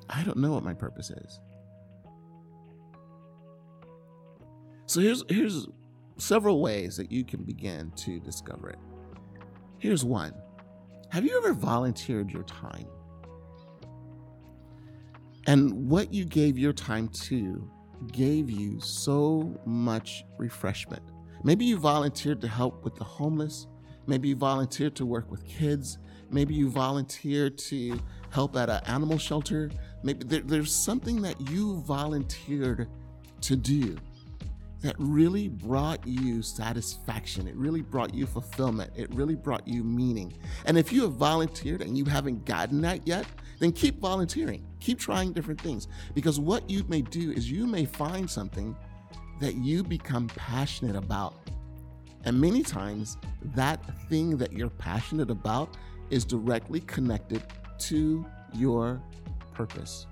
I 0.09 0.23
don't 0.25 0.39
know 0.39 0.53
what 0.53 0.65
my 0.65 0.75
purpose 0.75 1.11
is. 1.11 1.41
So 4.87 5.01
here's 5.01 5.23
here's 5.29 5.69
several 6.17 6.63
ways 6.63 6.97
that 6.97 7.13
you 7.13 7.25
can 7.25 7.45
begin 7.45 7.93
to 7.97 8.19
discover 8.21 8.71
it. 8.71 8.79
Here's 9.79 10.05
one. 10.05 10.33
Have 11.11 11.25
you 11.25 11.37
ever 11.39 11.53
volunteered 11.53 12.31
your 12.31 12.43
time? 12.45 12.87
And 15.49 15.89
what 15.89 16.13
you 16.13 16.27
gave 16.27 16.59
your 16.59 16.75
time 16.75 17.09
to 17.09 17.71
gave 18.13 18.51
you 18.51 18.79
so 18.81 19.59
much 19.65 20.27
refreshment. 20.37 21.03
Maybe 21.43 21.65
you 21.65 21.79
volunteered 21.79 22.43
to 22.43 22.49
help 22.49 22.85
with 22.85 22.95
the 22.97 23.05
homeless. 23.05 23.67
Maybe 24.07 24.29
you 24.29 24.37
volunteered 24.37 24.95
to 24.97 25.07
work 25.07 25.31
with 25.31 25.47
kids. 25.47 25.97
Maybe 26.31 26.55
you 26.55 26.69
volunteered 26.69 27.57
to 27.59 27.99
help 28.29 28.57
at 28.57 28.69
an 28.69 28.83
animal 28.85 29.17
shelter. 29.17 29.71
Maybe 30.03 30.27
there, 30.27 30.43
there's 30.43 30.75
something 30.75 31.23
that 31.23 31.41
you 31.51 31.81
volunteered 31.81 32.87
to 33.41 33.57
do 33.57 33.97
that 34.81 34.95
really 34.99 35.49
brought 35.49 36.07
you 36.07 36.43
satisfaction. 36.43 37.49
It 37.49 37.57
really 37.57 37.83
brought 37.83 38.15
you 38.15 38.27
fulfillment. 38.27 38.93
It 38.97 39.13
really 39.15 39.35
brought 39.35 39.67
you 39.67 39.83
meaning. 39.83 40.33
And 40.67 40.79
if 40.79 40.93
you 40.93 41.03
have 41.03 41.15
volunteered 41.15 41.83
and 41.83 41.99
you 41.99 42.05
haven't 42.05 42.45
gotten 42.45 42.81
that 42.83 43.07
yet, 43.07 43.27
then 43.59 43.73
keep 43.73 44.01
volunteering. 44.01 44.65
Keep 44.81 45.01
trying 45.01 45.33
different 45.33 45.61
things. 45.61 45.89
Because 46.15 46.39
what 46.39 46.69
you 46.71 46.85
may 46.89 47.03
do 47.03 47.33
is 47.33 47.51
you 47.51 47.67
may 47.67 47.85
find 47.85 48.31
something 48.31 48.77
that 49.41 49.57
you 49.57 49.83
become 49.83 50.29
passionate 50.29 50.97
about. 50.97 51.35
And 52.25 52.41
many 52.41 52.63
times, 52.63 53.17
that 53.55 53.81
thing 54.09 54.37
that 54.37 54.53
you're 54.53 54.71
passionate 54.71 55.31
about 55.31 55.77
is 56.11 56.25
directly 56.25 56.81
connected 56.81 57.43
to 57.79 58.25
your 58.55 59.01
purpose. 59.55 60.07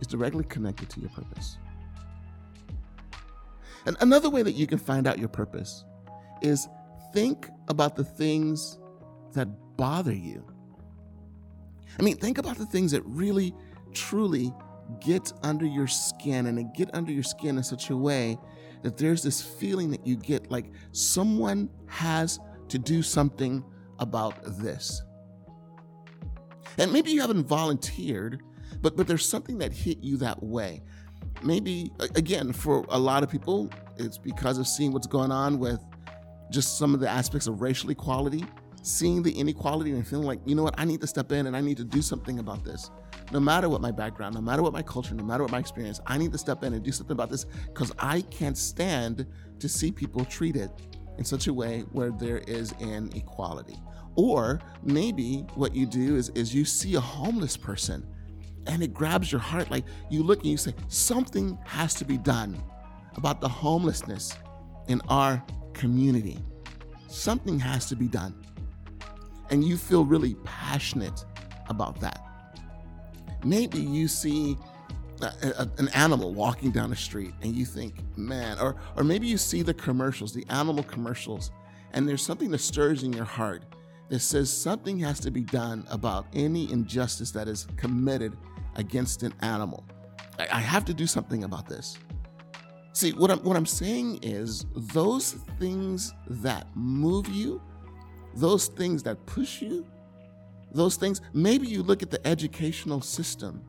It's 0.00 0.08
directly 0.08 0.44
connected 0.44 0.88
to 0.90 1.00
your 1.00 1.10
purpose. 1.10 1.58
And 3.86 3.96
another 4.00 4.30
way 4.30 4.42
that 4.42 4.52
you 4.52 4.66
can 4.66 4.78
find 4.78 5.06
out 5.06 5.18
your 5.18 5.28
purpose 5.28 5.84
is 6.42 6.68
think 7.12 7.48
about 7.68 7.96
the 7.96 8.04
things 8.04 8.78
that 9.34 9.48
bother 9.76 10.14
you. 10.14 10.44
I 11.98 12.02
mean, 12.02 12.16
think 12.16 12.38
about 12.38 12.56
the 12.56 12.66
things 12.66 12.92
that 12.92 13.02
really, 13.04 13.54
truly 13.92 14.52
get 15.00 15.32
under 15.42 15.66
your 15.66 15.86
skin 15.86 16.46
and 16.46 16.58
they 16.58 16.66
get 16.76 16.90
under 16.94 17.12
your 17.12 17.22
skin 17.22 17.56
in 17.56 17.62
such 17.62 17.90
a 17.90 17.96
way 17.96 18.38
that 18.82 18.96
there's 18.96 19.22
this 19.22 19.42
feeling 19.42 19.90
that 19.90 20.06
you 20.06 20.16
get 20.16 20.50
like 20.50 20.72
someone 20.92 21.68
has 21.86 22.38
to 22.68 22.78
do 22.78 23.02
something 23.02 23.64
about 23.98 24.34
this. 24.58 25.02
And 26.78 26.92
maybe 26.92 27.10
you 27.10 27.20
haven't 27.20 27.46
volunteered, 27.46 28.42
but 28.80 28.96
but 28.96 29.06
there's 29.06 29.26
something 29.28 29.58
that 29.58 29.72
hit 29.72 29.98
you 30.02 30.16
that 30.18 30.42
way 30.42 30.82
maybe 31.42 31.92
again 32.14 32.52
for 32.52 32.84
a 32.90 32.98
lot 32.98 33.22
of 33.22 33.30
people 33.30 33.70
it's 33.96 34.18
because 34.18 34.58
of 34.58 34.66
seeing 34.66 34.92
what's 34.92 35.06
going 35.06 35.32
on 35.32 35.58
with 35.58 35.82
just 36.50 36.78
some 36.78 36.94
of 36.94 37.00
the 37.00 37.08
aspects 37.08 37.46
of 37.46 37.60
racial 37.60 37.90
equality 37.90 38.44
seeing 38.82 39.22
the 39.22 39.32
inequality 39.32 39.90
and 39.90 40.06
feeling 40.06 40.26
like 40.26 40.40
you 40.46 40.54
know 40.54 40.62
what 40.62 40.74
i 40.78 40.84
need 40.84 41.00
to 41.00 41.06
step 41.06 41.32
in 41.32 41.46
and 41.46 41.56
i 41.56 41.60
need 41.60 41.76
to 41.76 41.84
do 41.84 42.00
something 42.02 42.38
about 42.38 42.64
this. 42.64 42.90
No 43.32 43.38
matter 43.38 43.68
what 43.68 43.80
my 43.80 43.92
background 43.92 44.34
no 44.34 44.40
matter 44.40 44.62
what 44.62 44.72
my 44.72 44.82
culture 44.82 45.14
no 45.14 45.22
matter 45.22 45.42
what 45.42 45.52
my 45.52 45.58
experience 45.58 46.00
i 46.06 46.18
need 46.18 46.32
to 46.32 46.38
step 46.38 46.64
in 46.64 46.72
and 46.72 46.82
do 46.82 46.90
something 46.90 47.12
about 47.12 47.30
this 47.30 47.44
because 47.66 47.92
i 47.98 48.22
can't 48.22 48.56
stand 48.56 49.26
to 49.58 49.68
see 49.68 49.92
people 49.92 50.24
treated 50.24 50.70
in 51.20 51.24
such 51.24 51.46
a 51.46 51.54
way 51.54 51.84
where 51.92 52.10
there 52.10 52.38
is 52.38 52.74
inequality. 52.80 53.76
Or 54.16 54.60
maybe 54.82 55.46
what 55.54 55.74
you 55.74 55.86
do 55.86 56.16
is, 56.16 56.30
is 56.30 56.52
you 56.54 56.64
see 56.64 56.94
a 56.94 57.00
homeless 57.00 57.56
person 57.56 58.06
and 58.66 58.82
it 58.82 58.92
grabs 58.92 59.30
your 59.30 59.40
heart. 59.40 59.70
Like 59.70 59.84
you 60.10 60.22
look 60.22 60.40
and 60.40 60.50
you 60.50 60.56
say, 60.56 60.74
something 60.88 61.58
has 61.64 61.94
to 61.94 62.04
be 62.04 62.16
done 62.16 62.60
about 63.16 63.40
the 63.40 63.48
homelessness 63.48 64.34
in 64.88 65.00
our 65.08 65.42
community. 65.72 66.38
Something 67.08 67.58
has 67.58 67.88
to 67.88 67.96
be 67.96 68.06
done. 68.06 68.34
And 69.50 69.64
you 69.64 69.76
feel 69.76 70.04
really 70.04 70.34
passionate 70.44 71.24
about 71.68 72.00
that. 72.00 72.24
Maybe 73.44 73.78
you 73.78 74.06
see 74.06 74.56
a, 75.22 75.26
a, 75.58 75.70
an 75.78 75.88
animal 75.88 76.34
walking 76.34 76.70
down 76.70 76.90
the 76.90 76.96
street 76.96 77.34
and 77.42 77.54
you 77.54 77.64
think, 77.64 77.94
man, 78.16 78.58
or, 78.58 78.76
or 78.96 79.04
maybe 79.04 79.26
you 79.26 79.38
see 79.38 79.62
the 79.62 79.74
commercials, 79.74 80.32
the 80.32 80.46
animal 80.48 80.84
commercials, 80.84 81.50
and 81.92 82.08
there's 82.08 82.22
something 82.22 82.50
that 82.50 82.58
stirs 82.58 83.02
in 83.02 83.12
your 83.12 83.24
heart 83.24 83.64
that 84.08 84.20
says 84.20 84.52
something 84.52 84.98
has 84.98 85.20
to 85.20 85.30
be 85.30 85.42
done 85.42 85.86
about 85.90 86.26
any 86.32 86.70
injustice 86.70 87.30
that 87.30 87.48
is 87.48 87.66
committed 87.76 88.36
against 88.76 89.22
an 89.22 89.32
animal. 89.40 89.84
I, 90.38 90.48
I 90.52 90.60
have 90.60 90.84
to 90.86 90.94
do 90.94 91.06
something 91.06 91.44
about 91.44 91.68
this. 91.68 91.98
See, 92.92 93.12
what 93.12 93.30
I'm 93.30 93.38
what 93.40 93.56
I'm 93.56 93.66
saying 93.66 94.20
is 94.22 94.66
those 94.74 95.32
things 95.58 96.12
that 96.28 96.66
move 96.74 97.28
you, 97.28 97.62
those 98.34 98.66
things 98.66 99.02
that 99.04 99.24
push 99.26 99.62
you, 99.62 99.86
those 100.72 100.96
things, 100.96 101.20
maybe 101.32 101.66
you 101.66 101.82
look 101.82 102.02
at 102.02 102.10
the 102.10 102.24
educational 102.26 103.00
system 103.00 103.62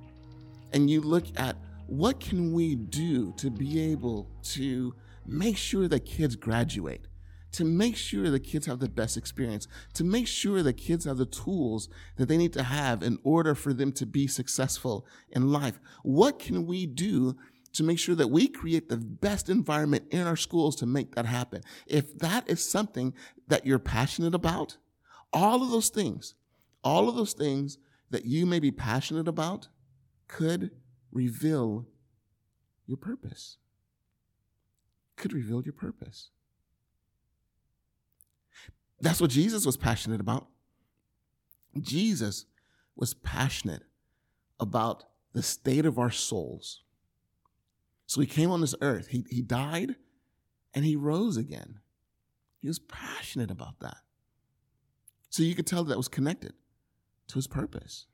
and 0.73 0.89
you 0.89 1.01
look 1.01 1.25
at 1.37 1.55
what 1.87 2.19
can 2.19 2.53
we 2.53 2.75
do 2.75 3.33
to 3.37 3.49
be 3.49 3.79
able 3.91 4.29
to 4.43 4.93
make 5.25 5.57
sure 5.57 5.87
that 5.87 6.05
kids 6.05 6.35
graduate? 6.35 7.07
To 7.53 7.65
make 7.65 7.95
sure 7.95 8.29
the 8.29 8.39
kids 8.39 8.65
have 8.65 8.79
the 8.79 8.89
best 8.89 9.17
experience, 9.17 9.67
to 9.93 10.03
make 10.03 10.27
sure 10.27 10.63
the 10.63 10.73
kids 10.73 11.05
have 11.05 11.17
the 11.17 11.25
tools 11.25 11.89
that 12.17 12.27
they 12.27 12.37
need 12.37 12.53
to 12.53 12.63
have 12.63 13.03
in 13.03 13.19
order 13.23 13.55
for 13.55 13.73
them 13.73 13.91
to 13.93 14.05
be 14.05 14.27
successful 14.27 15.05
in 15.29 15.51
life. 15.51 15.79
What 16.03 16.39
can 16.39 16.65
we 16.65 16.85
do 16.85 17.35
to 17.73 17.83
make 17.83 17.99
sure 17.99 18.15
that 18.15 18.29
we 18.29 18.47
create 18.47 18.89
the 18.89 18.97
best 18.97 19.49
environment 19.49 20.05
in 20.11 20.25
our 20.25 20.35
schools 20.37 20.75
to 20.77 20.85
make 20.85 21.15
that 21.15 21.25
happen? 21.25 21.61
If 21.87 22.17
that 22.19 22.49
is 22.49 22.67
something 22.67 23.13
that 23.47 23.65
you're 23.65 23.79
passionate 23.79 24.35
about, 24.35 24.77
all 25.33 25.61
of 25.61 25.71
those 25.71 25.89
things, 25.89 26.35
all 26.83 27.09
of 27.09 27.15
those 27.15 27.33
things 27.33 27.77
that 28.09 28.25
you 28.25 28.45
may 28.45 28.59
be 28.59 28.71
passionate 28.71 29.27
about 29.27 29.67
could 30.27 30.71
reveal 31.11 31.87
your 32.85 32.97
purpose. 32.97 33.57
Could 35.15 35.33
reveal 35.33 35.61
your 35.61 35.73
purpose. 35.73 36.29
That's 39.01 39.19
what 39.19 39.31
Jesus 39.31 39.65
was 39.65 39.77
passionate 39.77 40.21
about. 40.21 40.47
Jesus 41.79 42.45
was 42.95 43.13
passionate 43.13 43.83
about 44.59 45.05
the 45.33 45.41
state 45.41 45.85
of 45.85 45.97
our 45.97 46.11
souls. 46.11 46.83
So 48.05 48.21
he 48.21 48.27
came 48.27 48.51
on 48.51 48.61
this 48.61 48.75
earth, 48.81 49.07
he, 49.07 49.25
he 49.29 49.41
died, 49.41 49.95
and 50.73 50.85
he 50.85 50.95
rose 50.95 51.37
again. 51.37 51.79
He 52.59 52.67
was 52.67 52.79
passionate 52.79 53.49
about 53.49 53.79
that. 53.79 53.97
So 55.29 55.43
you 55.43 55.55
could 55.55 55.65
tell 55.65 55.83
that, 55.85 55.89
that 55.89 55.97
was 55.97 56.07
connected 56.07 56.53
to 57.29 57.35
his 57.35 57.47
purpose. 57.47 58.05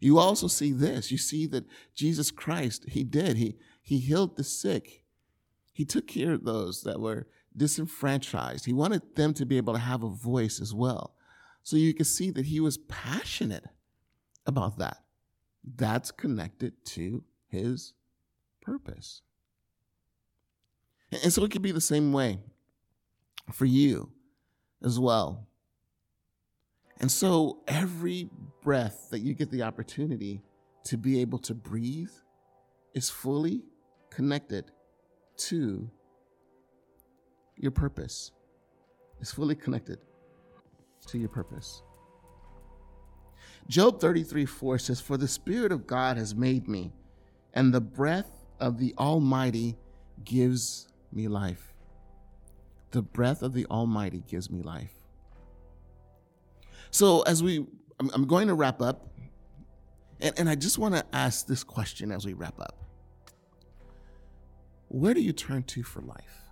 You 0.00 0.18
also 0.18 0.46
see 0.46 0.70
this. 0.70 1.10
You 1.10 1.18
see 1.18 1.46
that 1.46 1.64
Jesus 1.94 2.30
Christ, 2.30 2.84
he 2.90 3.02
did. 3.02 3.36
He, 3.36 3.56
he 3.82 3.98
healed 3.98 4.36
the 4.36 4.44
sick. 4.44 5.04
He 5.72 5.84
took 5.84 6.06
care 6.06 6.34
of 6.34 6.44
those 6.44 6.82
that 6.82 7.00
were 7.00 7.26
disenfranchised. 7.58 8.64
He 8.64 8.72
wanted 8.72 9.16
them 9.16 9.34
to 9.34 9.44
be 9.44 9.56
able 9.56 9.74
to 9.74 9.78
have 9.78 10.02
a 10.02 10.08
voice 10.08 10.60
as 10.60 10.72
well. 10.72 11.14
So 11.62 11.76
you 11.76 11.92
can 11.92 12.04
see 12.04 12.30
that 12.30 12.46
he 12.46 12.60
was 12.60 12.78
passionate 12.78 13.64
about 14.46 14.78
that. 14.78 14.98
That's 15.76 16.10
connected 16.10 16.72
to 16.86 17.24
his 17.48 17.92
purpose. 18.62 19.22
And 21.10 21.32
so 21.32 21.44
it 21.44 21.50
could 21.50 21.62
be 21.62 21.72
the 21.72 21.80
same 21.80 22.12
way 22.12 22.38
for 23.52 23.64
you 23.64 24.12
as 24.82 24.98
well. 24.98 25.46
And 27.00 27.10
so 27.10 27.62
every 27.68 28.28
breath 28.62 29.08
that 29.10 29.20
you 29.20 29.34
get 29.34 29.50
the 29.50 29.62
opportunity 29.62 30.42
to 30.84 30.96
be 30.96 31.20
able 31.20 31.38
to 31.40 31.54
breathe 31.54 32.10
is 32.94 33.10
fully 33.10 33.62
connected 34.10 34.70
to 35.36 35.90
your 37.58 37.70
purpose 37.70 38.32
is 39.20 39.30
fully 39.30 39.54
connected 39.54 39.98
to 41.06 41.18
your 41.18 41.28
purpose. 41.28 41.82
Job 43.68 44.00
33 44.00 44.46
4 44.46 44.78
says, 44.78 45.00
For 45.00 45.16
the 45.16 45.28
Spirit 45.28 45.72
of 45.72 45.86
God 45.86 46.16
has 46.16 46.34
made 46.34 46.68
me, 46.68 46.92
and 47.52 47.72
the 47.72 47.80
breath 47.80 48.30
of 48.60 48.78
the 48.78 48.94
Almighty 48.98 49.76
gives 50.24 50.88
me 51.12 51.28
life. 51.28 51.74
The 52.90 53.02
breath 53.02 53.42
of 53.42 53.52
the 53.52 53.66
Almighty 53.66 54.22
gives 54.26 54.50
me 54.50 54.62
life. 54.62 54.94
So, 56.90 57.20
as 57.22 57.42
we, 57.42 57.66
I'm, 58.00 58.26
going 58.26 58.48
to 58.48 58.54
wrap 58.54 58.80
up, 58.80 59.12
and, 60.20 60.38
and 60.38 60.48
I 60.48 60.54
just 60.54 60.78
want 60.78 60.94
to 60.94 61.04
ask 61.12 61.46
this 61.46 61.62
question 61.62 62.10
as 62.10 62.24
we 62.24 62.32
wrap 62.32 62.58
up 62.58 62.82
Where 64.88 65.12
do 65.12 65.20
you 65.20 65.32
turn 65.32 65.64
to 65.64 65.82
for 65.82 66.00
life? 66.00 66.47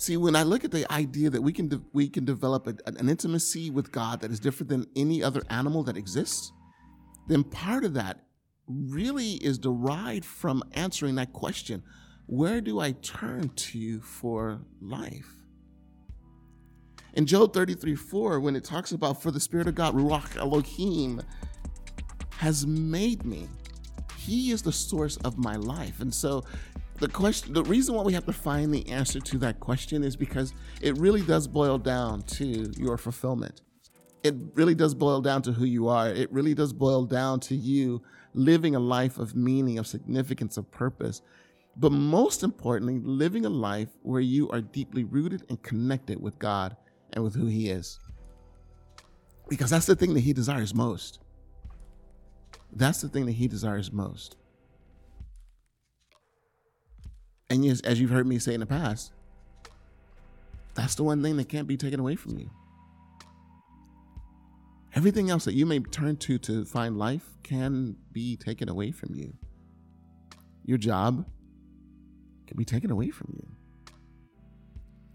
See, 0.00 0.16
when 0.16 0.34
I 0.34 0.44
look 0.44 0.64
at 0.64 0.70
the 0.70 0.90
idea 0.90 1.28
that 1.28 1.42
we 1.42 1.52
can 1.52 1.68
de- 1.68 1.82
we 1.92 2.08
can 2.08 2.24
develop 2.24 2.66
a, 2.66 2.74
an 2.86 3.10
intimacy 3.10 3.68
with 3.68 3.92
God 3.92 4.22
that 4.22 4.30
is 4.30 4.40
different 4.40 4.70
than 4.70 4.86
any 4.96 5.22
other 5.22 5.42
animal 5.50 5.82
that 5.82 5.98
exists, 5.98 6.52
then 7.28 7.44
part 7.44 7.84
of 7.84 7.92
that 7.92 8.24
really 8.66 9.32
is 9.32 9.58
derived 9.58 10.24
from 10.24 10.62
answering 10.72 11.16
that 11.16 11.34
question: 11.34 11.82
Where 12.24 12.62
do 12.62 12.80
I 12.80 12.92
turn 12.92 13.50
to 13.50 13.78
you 13.78 14.00
for 14.00 14.62
life? 14.80 15.34
In 17.12 17.26
Job 17.26 17.52
33 17.52 17.94
4, 17.94 18.40
when 18.40 18.56
it 18.56 18.64
talks 18.64 18.92
about, 18.92 19.20
For 19.20 19.30
the 19.30 19.38
Spirit 19.38 19.68
of 19.68 19.74
God, 19.74 19.94
Ruach 19.94 20.34
Elohim, 20.34 21.20
has 22.38 22.66
made 22.66 23.26
me, 23.26 23.50
He 24.20 24.50
is 24.50 24.60
the 24.60 24.72
source 24.72 25.16
of 25.18 25.38
my 25.38 25.56
life. 25.56 26.00
And 26.00 26.12
so 26.12 26.44
the 26.98 27.08
question 27.08 27.54
the 27.54 27.64
reason 27.64 27.94
why 27.94 28.02
we 28.02 28.12
have 28.12 28.26
to 28.26 28.32
find 28.32 28.72
the 28.72 28.86
answer 28.90 29.18
to 29.18 29.38
that 29.38 29.58
question 29.60 30.04
is 30.04 30.14
because 30.14 30.52
it 30.82 30.96
really 30.98 31.22
does 31.22 31.48
boil 31.48 31.78
down 31.78 32.22
to 32.22 32.70
your 32.76 32.98
fulfillment. 32.98 33.62
It 34.22 34.34
really 34.54 34.74
does 34.74 34.94
boil 34.94 35.22
down 35.22 35.40
to 35.42 35.52
who 35.52 35.64
you 35.64 35.88
are. 35.88 36.10
It 36.10 36.30
really 36.30 36.52
does 36.52 36.74
boil 36.74 37.06
down 37.06 37.40
to 37.40 37.56
you 37.56 38.02
living 38.34 38.74
a 38.74 38.78
life 38.78 39.18
of 39.18 39.34
meaning 39.34 39.78
of 39.78 39.86
significance 39.86 40.58
of 40.58 40.70
purpose. 40.70 41.22
But 41.76 41.92
most 41.92 42.42
importantly 42.42 43.00
living 43.02 43.46
a 43.46 43.50
life 43.50 43.88
where 44.02 44.20
you 44.20 44.50
are 44.50 44.60
deeply 44.60 45.04
rooted 45.04 45.46
and 45.48 45.62
connected 45.62 46.20
with 46.20 46.38
god 46.38 46.76
and 47.14 47.24
with 47.24 47.34
who 47.34 47.46
he 47.46 47.70
is. 47.70 47.98
Because 49.48 49.70
that's 49.70 49.86
the 49.86 49.96
thing 49.96 50.12
that 50.12 50.20
he 50.20 50.34
desires 50.34 50.74
most 50.74 51.19
that's 52.72 53.00
the 53.00 53.08
thing 53.08 53.26
that 53.26 53.32
he 53.32 53.48
desires 53.48 53.92
most 53.92 54.36
And 57.50 57.64
yes, 57.64 57.80
as 57.80 58.00
you've 58.00 58.10
heard 58.10 58.28
me 58.28 58.38
say 58.38 58.54
in 58.54 58.60
the 58.60 58.66
past, 58.66 59.12
that's 60.74 60.94
the 60.94 61.02
one 61.02 61.20
thing 61.20 61.36
that 61.36 61.48
can't 61.48 61.66
be 61.66 61.76
taken 61.76 61.98
away 61.98 62.14
from 62.14 62.38
you. 62.38 62.48
Everything 64.94 65.30
else 65.30 65.44
that 65.44 65.54
you 65.54 65.66
may 65.66 65.80
turn 65.80 66.16
to 66.18 66.38
to 66.38 66.64
find 66.64 66.96
life 66.96 67.28
can 67.42 67.96
be 68.12 68.36
taken 68.36 68.68
away 68.68 68.92
from 68.92 69.14
you. 69.14 69.34
Your 70.64 70.78
job 70.78 71.26
can 72.46 72.56
be 72.56 72.64
taken 72.64 72.90
away 72.90 73.10
from 73.10 73.34
you. 73.36 73.48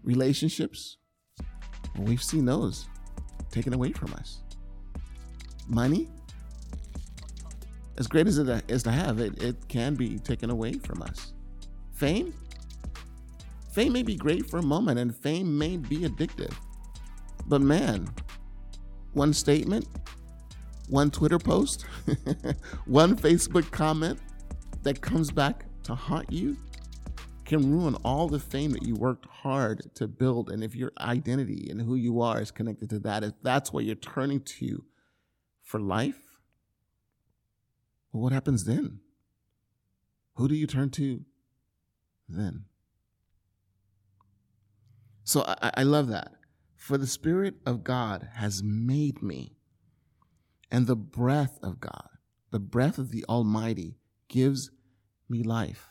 Relationships, 0.02 0.98
well, 1.94 2.04
we've 2.04 2.22
seen 2.22 2.44
those 2.44 2.86
taken 3.50 3.72
away 3.72 3.92
from 3.92 4.12
us. 4.14 4.42
Money, 5.66 6.08
as 7.98 8.06
great 8.06 8.26
as 8.26 8.38
it 8.38 8.64
is 8.68 8.82
to 8.84 8.90
have, 8.90 9.20
it, 9.20 9.42
it 9.42 9.68
can 9.68 9.94
be 9.94 10.18
taken 10.18 10.50
away 10.50 10.74
from 10.74 11.02
us. 11.02 11.32
Fame? 11.94 12.34
Fame 13.72 13.92
may 13.92 14.02
be 14.02 14.16
great 14.16 14.48
for 14.48 14.58
a 14.58 14.62
moment 14.62 14.98
and 14.98 15.14
fame 15.14 15.56
may 15.56 15.76
be 15.76 15.98
addictive. 15.98 16.54
But 17.46 17.60
man, 17.60 18.08
one 19.12 19.32
statement, 19.32 19.86
one 20.88 21.10
Twitter 21.10 21.38
post, 21.38 21.82
one 22.86 23.16
Facebook 23.16 23.70
comment 23.70 24.18
that 24.82 25.00
comes 25.00 25.30
back 25.30 25.64
to 25.84 25.94
haunt 25.94 26.30
you 26.30 26.56
can 27.44 27.70
ruin 27.70 27.94
all 28.04 28.28
the 28.28 28.40
fame 28.40 28.72
that 28.72 28.82
you 28.82 28.94
worked 28.96 29.26
hard 29.26 29.94
to 29.94 30.08
build. 30.08 30.50
And 30.50 30.62
if 30.64 30.74
your 30.74 30.92
identity 30.98 31.68
and 31.70 31.80
who 31.80 31.94
you 31.94 32.20
are 32.20 32.40
is 32.40 32.50
connected 32.50 32.90
to 32.90 32.98
that, 33.00 33.22
if 33.22 33.34
that's 33.42 33.72
what 33.72 33.84
you're 33.84 33.94
turning 33.94 34.40
to 34.40 34.84
for 35.62 35.80
life, 35.80 36.25
well, 38.16 38.22
what 38.22 38.32
happens 38.32 38.64
then? 38.64 39.00
Who 40.36 40.48
do 40.48 40.54
you 40.54 40.66
turn 40.66 40.90
to 40.90 41.24
then. 42.28 42.64
So 45.24 45.42
I, 45.46 45.70
I 45.74 45.82
love 45.82 46.08
that. 46.08 46.32
For 46.76 46.98
the 46.98 47.06
Spirit 47.06 47.56
of 47.66 47.84
God 47.84 48.28
has 48.34 48.62
made 48.62 49.22
me, 49.22 49.56
and 50.70 50.86
the 50.86 50.96
breath 50.96 51.58
of 51.62 51.80
God, 51.80 52.08
the 52.50 52.60
breath 52.60 52.98
of 52.98 53.10
the 53.10 53.24
Almighty, 53.28 53.98
gives 54.28 54.70
me 55.28 55.42
life. 55.42 55.88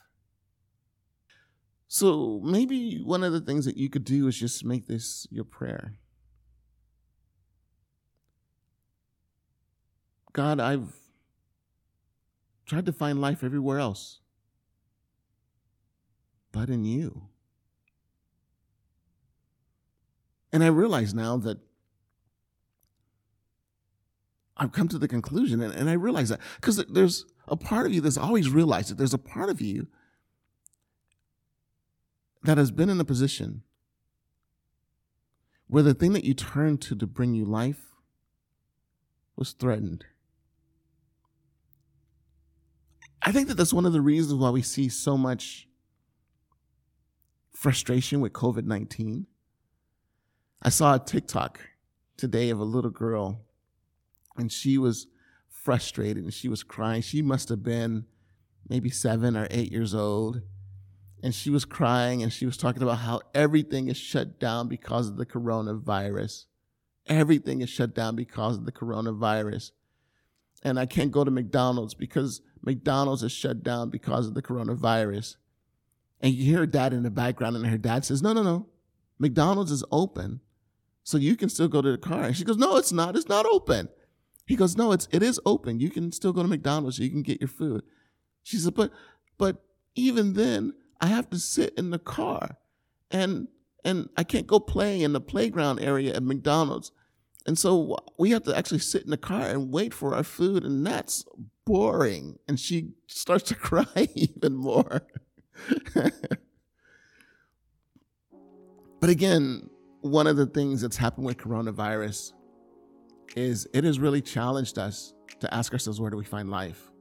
So 1.87 2.41
maybe 2.43 3.01
one 3.03 3.23
of 3.23 3.33
the 3.33 3.41
things 3.41 3.65
that 3.65 3.77
you 3.77 3.89
could 3.89 4.03
do 4.03 4.27
is 4.27 4.37
just 4.37 4.65
make 4.65 4.87
this 4.87 5.27
your 5.29 5.45
prayer. 5.45 5.93
God, 10.33 10.59
I've 10.59 10.93
tried 12.65 12.85
to 12.85 12.93
find 12.93 13.21
life 13.21 13.43
everywhere 13.43 13.79
else 13.79 14.19
but 16.55 16.69
in 16.69 16.85
you. 16.85 17.23
And 20.53 20.63
I 20.63 20.67
realize 20.67 21.13
now 21.13 21.35
that 21.35 21.57
I've 24.55 24.71
come 24.71 24.87
to 24.87 24.97
the 24.97 25.09
conclusion, 25.09 25.61
and, 25.61 25.73
and 25.73 25.89
I 25.89 25.93
realize 25.93 26.29
that 26.29 26.39
because 26.55 26.77
there's 26.85 27.25
a 27.49 27.57
part 27.57 27.85
of 27.85 27.93
you 27.93 27.99
that's 27.99 28.15
always 28.15 28.49
realized 28.49 28.89
that 28.89 28.97
there's 28.97 29.13
a 29.13 29.17
part 29.17 29.49
of 29.49 29.59
you 29.59 29.87
that 32.43 32.57
has 32.57 32.71
been 32.71 32.89
in 32.89 33.01
a 33.01 33.05
position 33.05 33.63
where 35.67 35.83
the 35.83 35.93
thing 35.93 36.13
that 36.13 36.23
you 36.23 36.33
turned 36.33 36.81
to 36.83 36.95
to 36.95 37.05
bring 37.05 37.33
you 37.33 37.43
life 37.43 37.97
was 39.35 39.51
threatened. 39.51 40.05
I 43.27 43.31
think 43.31 43.47
that 43.47 43.55
that's 43.55 43.73
one 43.73 43.87
of 43.87 43.93
the 43.93 44.01
reasons 44.01 44.35
why 44.35 44.51
we 44.51 44.61
see 44.61 44.87
so 44.87 45.17
much 45.17 45.67
frustration 47.51 48.21
with 48.21 48.33
COVID 48.33 48.65
19. 48.65 49.25
I 50.61 50.69
saw 50.69 50.95
a 50.95 50.99
TikTok 50.99 51.59
today 52.17 52.51
of 52.51 52.59
a 52.59 52.63
little 52.63 52.91
girl, 52.91 53.41
and 54.37 54.51
she 54.51 54.77
was 54.77 55.07
frustrated 55.49 56.23
and 56.23 56.33
she 56.33 56.47
was 56.47 56.61
crying. 56.61 57.01
She 57.01 57.23
must 57.23 57.49
have 57.49 57.63
been 57.63 58.05
maybe 58.69 58.91
seven 58.91 59.35
or 59.35 59.47
eight 59.49 59.71
years 59.71 59.95
old. 59.95 60.41
And 61.23 61.33
she 61.33 61.49
was 61.49 61.65
crying 61.65 62.21
and 62.21 62.31
she 62.31 62.45
was 62.45 62.57
talking 62.57 62.83
about 62.83 62.99
how 62.99 63.21
everything 63.33 63.87
is 63.87 63.97
shut 63.97 64.39
down 64.39 64.67
because 64.67 65.09
of 65.09 65.17
the 65.17 65.25
coronavirus. 65.25 66.45
Everything 67.07 67.61
is 67.61 67.69
shut 67.69 67.95
down 67.95 68.15
because 68.15 68.57
of 68.57 68.65
the 68.65 68.71
coronavirus. 68.71 69.71
And 70.61 70.79
I 70.79 70.85
can't 70.85 71.11
go 71.11 71.23
to 71.23 71.31
McDonald's 71.31 71.95
because 71.95 72.41
McDonald's 72.65 73.23
is 73.23 73.31
shut 73.31 73.63
down 73.63 73.89
because 73.89 74.27
of 74.27 74.33
the 74.33 74.41
coronavirus. 74.41 75.35
And 76.19 76.33
you 76.33 76.43
hear 76.43 76.59
her 76.59 76.65
dad 76.65 76.93
in 76.93 77.03
the 77.03 77.11
background, 77.11 77.55
and 77.55 77.65
her 77.67 77.77
dad 77.77 78.05
says, 78.05 78.21
No, 78.21 78.33
no, 78.33 78.41
no. 78.41 78.67
McDonald's 79.19 79.71
is 79.71 79.83
open. 79.91 80.41
So 81.03 81.17
you 81.17 81.35
can 81.35 81.49
still 81.49 81.67
go 81.67 81.81
to 81.81 81.91
the 81.91 81.97
car. 81.97 82.23
And 82.23 82.35
she 82.35 82.43
goes, 82.43 82.57
No, 82.57 82.77
it's 82.77 82.91
not. 82.91 83.15
It's 83.15 83.29
not 83.29 83.45
open. 83.45 83.89
He 84.47 84.55
goes, 84.55 84.75
No, 84.75 84.91
it's 84.91 85.07
it 85.11 85.21
is 85.21 85.39
open. 85.45 85.79
You 85.79 85.89
can 85.89 86.11
still 86.11 86.33
go 86.33 86.41
to 86.41 86.47
McDonald's. 86.47 86.99
You 86.99 87.09
can 87.09 87.21
get 87.21 87.39
your 87.39 87.47
food. 87.47 87.83
She 88.43 88.57
said, 88.57 88.73
But 88.73 88.91
but 89.37 89.63
even 89.95 90.33
then, 90.33 90.73
I 90.99 91.07
have 91.07 91.29
to 91.29 91.39
sit 91.39 91.73
in 91.77 91.91
the 91.91 91.99
car. 91.99 92.57
And 93.11 93.47
and 93.83 94.09
I 94.17 94.23
can't 94.23 94.47
go 94.47 94.59
play 94.59 95.03
in 95.03 95.13
the 95.13 95.21
playground 95.21 95.79
area 95.79 96.15
at 96.15 96.23
McDonald's. 96.23 96.91
And 97.45 97.57
so 97.57 97.97
we 98.17 98.31
have 98.31 98.43
to 98.43 98.57
actually 98.57 98.79
sit 98.79 99.03
in 99.03 99.11
the 99.11 99.17
car 99.17 99.41
and 99.47 99.71
wait 99.71 99.93
for 99.93 100.15
our 100.15 100.23
food, 100.23 100.63
and 100.63 100.85
that's 100.85 101.25
boring. 101.65 102.39
And 102.47 102.59
she 102.59 102.93
starts 103.07 103.43
to 103.49 103.55
cry 103.55 103.85
even 104.15 104.55
more. 104.55 105.05
but 108.99 109.09
again, 109.09 109.69
one 110.01 110.27
of 110.27 110.37
the 110.37 110.45
things 110.45 110.81
that's 110.81 110.97
happened 110.97 111.25
with 111.25 111.37
coronavirus 111.37 112.33
is 113.35 113.67
it 113.73 113.83
has 113.83 113.99
really 113.99 114.21
challenged 114.21 114.77
us 114.77 115.13
to 115.39 115.53
ask 115.53 115.73
ourselves 115.73 115.99
where 115.99 116.11
do 116.11 116.17
we 116.17 116.23
find 116.23 116.49
life? 116.49 116.91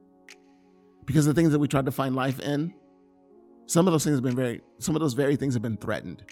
Because 1.05 1.25
the 1.25 1.33
things 1.33 1.51
that 1.51 1.59
we 1.59 1.67
tried 1.67 1.85
to 1.85 1.91
find 1.91 2.15
life 2.15 2.39
in, 2.39 2.73
some 3.67 3.87
of 3.87 3.93
those 3.93 4.03
things 4.03 4.15
have 4.15 4.23
been 4.23 4.35
very, 4.35 4.61
some 4.79 4.95
of 4.95 5.01
those 5.01 5.13
very 5.13 5.35
things 5.35 5.53
have 5.53 5.63
been 5.63 5.77
threatened. 5.77 6.23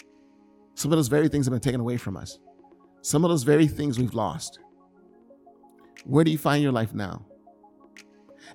Some 0.76 0.92
of 0.92 0.98
those 0.98 1.08
very 1.08 1.30
things 1.30 1.46
have 1.46 1.52
been 1.52 1.62
taken 1.62 1.80
away 1.80 1.98
from 1.98 2.18
us. 2.18 2.40
Some 3.04 3.26
of 3.26 3.30
those 3.30 3.44
very 3.44 3.68
things 3.68 4.00
we've 4.00 4.14
lost. 4.14 4.60
Where 6.06 6.24
do 6.24 6.32
you 6.32 6.38
find 6.38 6.64
your 6.64 6.72
life 6.72 6.94
now? 6.94 7.26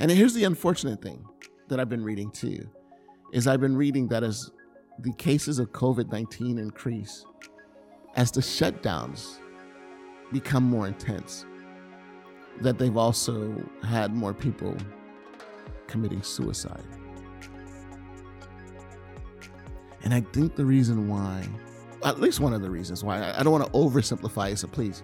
And 0.00 0.10
here's 0.10 0.32
the 0.32 0.44
unfortunate 0.44 1.02
thing 1.02 1.22
that 1.68 1.78
I've 1.78 1.90
been 1.90 2.02
reading 2.02 2.30
too 2.30 2.66
is 3.30 3.46
I've 3.46 3.60
been 3.60 3.76
reading 3.76 4.08
that 4.08 4.24
as 4.24 4.50
the 5.00 5.12
cases 5.12 5.58
of 5.58 5.70
COVID 5.72 6.10
19 6.10 6.56
increase, 6.56 7.26
as 8.16 8.30
the 8.32 8.40
shutdowns 8.40 9.36
become 10.32 10.64
more 10.64 10.86
intense, 10.86 11.44
that 12.62 12.78
they've 12.78 12.96
also 12.96 13.54
had 13.82 14.14
more 14.14 14.32
people 14.32 14.74
committing 15.88 16.22
suicide. 16.22 16.84
And 20.04 20.14
I 20.14 20.22
think 20.32 20.56
the 20.56 20.64
reason 20.64 21.06
why, 21.06 21.46
at 22.04 22.20
least 22.20 22.40
one 22.40 22.52
of 22.52 22.62
the 22.62 22.70
reasons 22.70 23.02
why, 23.02 23.32
I 23.36 23.42
don't 23.42 23.52
want 23.52 23.64
to 23.64 23.70
oversimplify 23.72 24.52
it, 24.52 24.58
so 24.58 24.68
please, 24.68 25.02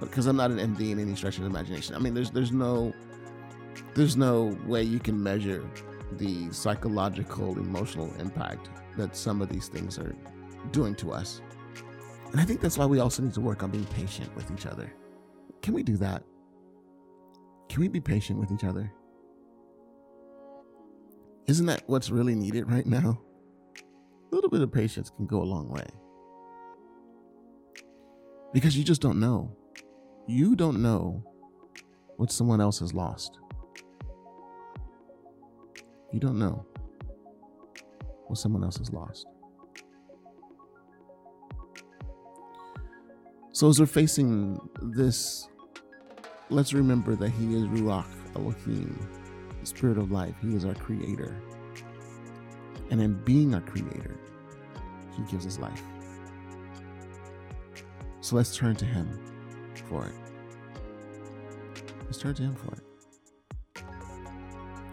because 0.00 0.26
I'm 0.26 0.36
not 0.36 0.50
an 0.50 0.58
MD 0.58 0.92
in 0.92 0.98
any 0.98 1.14
stretch 1.14 1.36
of 1.36 1.44
the 1.44 1.50
imagination. 1.50 1.94
I 1.94 1.98
mean, 1.98 2.14
there's 2.14 2.30
there's 2.30 2.52
no 2.52 2.92
there's 3.94 4.16
no 4.16 4.56
way 4.66 4.82
you 4.82 4.98
can 4.98 5.22
measure 5.22 5.68
the 6.12 6.50
psychological, 6.52 7.56
emotional 7.58 8.12
impact 8.18 8.70
that 8.96 9.16
some 9.16 9.40
of 9.40 9.48
these 9.48 9.68
things 9.68 9.98
are 9.98 10.14
doing 10.70 10.94
to 10.96 11.12
us. 11.12 11.40
And 12.30 12.40
I 12.40 12.44
think 12.44 12.60
that's 12.60 12.78
why 12.78 12.86
we 12.86 13.00
also 13.00 13.22
need 13.22 13.34
to 13.34 13.40
work 13.40 13.62
on 13.62 13.70
being 13.70 13.84
patient 13.86 14.34
with 14.34 14.50
each 14.50 14.66
other. 14.66 14.92
Can 15.60 15.74
we 15.74 15.82
do 15.82 15.96
that? 15.98 16.22
Can 17.68 17.80
we 17.80 17.88
be 17.88 18.00
patient 18.00 18.38
with 18.38 18.50
each 18.52 18.64
other? 18.64 18.92
Isn't 21.46 21.66
that 21.66 21.82
what's 21.86 22.10
really 22.10 22.34
needed 22.34 22.70
right 22.70 22.86
now? 22.86 23.20
A 24.30 24.34
little 24.34 24.50
bit 24.50 24.62
of 24.62 24.72
patience 24.72 25.10
can 25.10 25.26
go 25.26 25.42
a 25.42 25.44
long 25.44 25.68
way. 25.68 25.86
Because 28.52 28.76
you 28.76 28.84
just 28.84 29.00
don't 29.00 29.18
know. 29.18 29.56
You 30.26 30.54
don't 30.54 30.82
know 30.82 31.24
what 32.16 32.30
someone 32.30 32.60
else 32.60 32.78
has 32.80 32.92
lost. 32.92 33.38
You 36.12 36.20
don't 36.20 36.38
know 36.38 36.66
what 38.26 38.38
someone 38.38 38.62
else 38.62 38.76
has 38.76 38.92
lost. 38.92 39.26
So, 43.52 43.68
as 43.68 43.80
we're 43.80 43.86
facing 43.86 44.60
this, 44.80 45.48
let's 46.50 46.72
remember 46.72 47.14
that 47.16 47.30
He 47.30 47.54
is 47.54 47.64
Ruach 47.64 48.06
Elohim, 48.36 49.08
the 49.60 49.66
Spirit 49.66 49.98
of 49.98 50.10
life. 50.10 50.34
He 50.42 50.54
is 50.54 50.64
our 50.64 50.74
Creator. 50.74 51.34
And 52.90 53.00
in 53.00 53.14
being 53.24 53.54
our 53.54 53.60
Creator, 53.60 54.16
He 55.16 55.22
gives 55.30 55.46
us 55.46 55.58
life. 55.58 55.82
So, 58.22 58.36
let's 58.36 58.56
turn 58.56 58.76
to 58.76 58.84
Him 58.84 59.20
for 59.88 60.06
it. 60.06 60.14
Let's 62.04 62.18
turn 62.18 62.34
to 62.36 62.42
Him 62.42 62.54
for 62.54 62.72
it. 62.74 63.84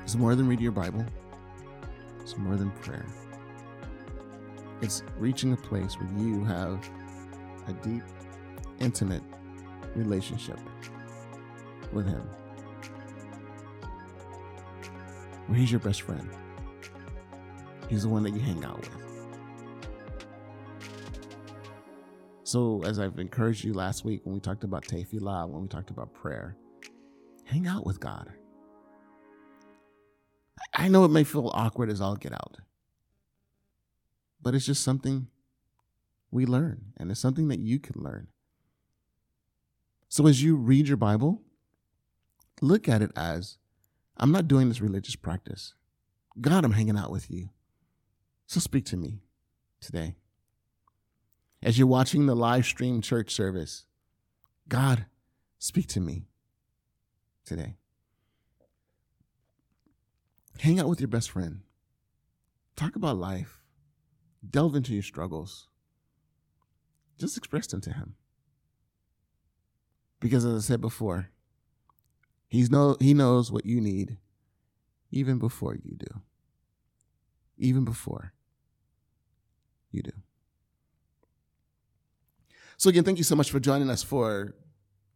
It's 0.02 0.16
more 0.16 0.34
than 0.34 0.48
reading 0.48 0.64
your 0.64 0.72
Bible, 0.72 1.06
it's 2.22 2.36
more 2.38 2.56
than 2.56 2.72
prayer. 2.72 3.06
It's 4.82 5.04
reaching 5.20 5.54
a 5.54 5.58
place 5.58 5.94
where 5.94 6.10
you 6.18 6.44
have 6.46 6.90
a 7.68 7.74
deep 7.74 8.02
intimate 8.80 9.22
relationship 9.96 10.60
with 11.94 12.08
Him. 12.08 12.28
Where 15.46 15.60
He's 15.60 15.70
your 15.72 15.82
best 15.82 16.02
friend, 16.02 16.28
He's 17.90 18.02
the 18.02 18.10
one 18.10 18.24
that 18.24 18.34
you 18.34 18.40
hang 18.40 18.66
out 18.66 18.80
with. 18.80 19.09
So, 22.50 22.82
as 22.84 22.98
I've 22.98 23.20
encouraged 23.20 23.64
you 23.64 23.76
last 23.76 24.04
week 24.04 24.22
when 24.24 24.34
we 24.34 24.40
talked 24.40 24.64
about 24.64 24.84
tefillah, 24.84 25.48
when 25.48 25.62
we 25.62 25.68
talked 25.68 25.92
about 25.92 26.16
prayer, 26.16 26.58
hang 27.44 27.68
out 27.68 27.86
with 27.86 28.00
God. 28.00 28.34
I 30.74 30.88
know 30.88 31.06
it 31.06 31.12
may 31.12 31.24
feel 31.24 31.52
awkward 31.54 31.92
as 31.92 32.02
all 32.02 32.16
get 32.16 32.34
out, 32.34 32.58
but 34.42 34.56
it's 34.56 34.66
just 34.66 34.84
something 34.84 35.28
we 36.32 36.48
learn, 36.48 36.86
and 36.98 37.12
it's 37.12 37.20
something 37.20 37.50
that 37.50 37.60
you 37.60 37.78
can 37.78 38.02
learn. 38.02 38.30
So 40.08 40.26
as 40.26 40.42
you 40.42 40.56
read 40.56 40.88
your 40.88 40.98
Bible, 40.98 41.44
look 42.62 42.90
at 42.90 43.04
it 43.04 43.12
as 43.16 43.60
I'm 44.18 44.32
not 44.32 44.48
doing 44.48 44.70
this 44.70 44.82
religious 44.82 45.16
practice. 45.16 45.76
God, 46.42 46.66
I'm 46.66 46.72
hanging 46.72 46.98
out 46.98 47.12
with 47.12 47.30
you. 47.30 47.52
So 48.48 48.60
speak 48.60 48.86
to 48.86 48.98
me 48.98 49.20
today. 49.80 50.16
As 51.62 51.78
you're 51.78 51.88
watching 51.88 52.26
the 52.26 52.36
live 52.36 52.66
stream 52.66 53.02
church 53.02 53.32
service, 53.32 53.86
God, 54.68 55.06
speak 55.58 55.88
to 55.88 56.00
me 56.00 56.28
today. 57.46 57.76
Hang 60.60 60.80
out 60.80 60.88
with 60.88 61.02
your 61.02 61.10
best 61.10 61.32
friend. 61.32 61.62
Talk 62.76 62.96
about 62.96 63.18
life. 63.18 63.62
Delve 64.48 64.76
into 64.76 64.94
your 64.94 65.04
struggles. 65.04 65.68
Just 67.18 67.38
express 67.38 67.68
them 67.68 67.82
to 67.82 67.92
him. 67.92 68.16
Because 70.22 70.46
as 70.46 70.64
I 70.64 70.66
said 70.66 70.82
before, 70.82 71.30
he's 72.48 72.72
no 72.72 72.96
he 73.00 73.14
knows 73.14 73.52
what 73.52 73.66
you 73.66 73.82
need 73.82 74.18
even 75.12 75.40
before 75.40 75.76
you 75.76 75.96
do. 75.98 76.22
Even 77.58 77.84
before 77.84 78.34
you 79.92 80.02
do. 80.02 80.12
So 82.80 82.90
again, 82.90 83.04
thank 83.04 83.18
you 83.18 83.26
so 83.26 83.36
much 83.36 83.52
for 83.52 83.60
joining 83.60 83.90
us 83.90 84.04
for 84.04 84.56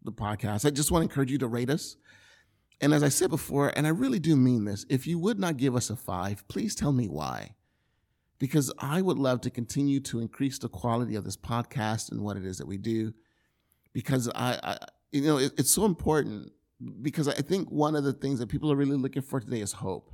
the 0.03 0.11
podcast. 0.11 0.65
I 0.65 0.69
just 0.69 0.91
want 0.91 1.01
to 1.01 1.09
encourage 1.09 1.31
you 1.31 1.37
to 1.37 1.47
rate 1.47 1.69
us. 1.69 1.95
And 2.81 2.93
as 2.93 3.03
I 3.03 3.07
said 3.07 3.29
before, 3.29 3.71
and 3.77 3.87
I 3.87 3.91
really 3.91 4.19
do 4.19 4.35
mean 4.35 4.65
this, 4.65 4.85
if 4.89 5.07
you 5.07 5.17
would 5.17 5.39
not 5.39 5.55
give 5.55 5.73
us 5.73 5.89
a 5.89 5.95
five, 5.95 6.45
please 6.49 6.75
tell 6.75 6.91
me 6.91 7.07
why. 7.07 7.55
Because 8.37 8.69
I 8.79 9.01
would 9.01 9.17
love 9.17 9.39
to 9.41 9.49
continue 9.49 10.01
to 10.01 10.19
increase 10.19 10.59
the 10.59 10.67
quality 10.67 11.15
of 11.15 11.23
this 11.23 11.37
podcast 11.37 12.11
and 12.11 12.21
what 12.21 12.35
it 12.35 12.43
is 12.43 12.57
that 12.57 12.67
we 12.67 12.77
do 12.77 13.13
because 13.93 14.27
I, 14.35 14.59
I 14.61 14.77
you 15.13 15.21
know, 15.21 15.37
it, 15.37 15.53
it's 15.57 15.71
so 15.71 15.85
important 15.85 16.51
because 17.01 17.29
I 17.29 17.35
think 17.35 17.71
one 17.71 17.95
of 17.95 18.03
the 18.03 18.11
things 18.11 18.39
that 18.39 18.49
people 18.49 18.73
are 18.73 18.75
really 18.75 18.97
looking 18.97 19.21
for 19.21 19.39
today 19.39 19.61
is 19.61 19.71
hope. 19.71 20.11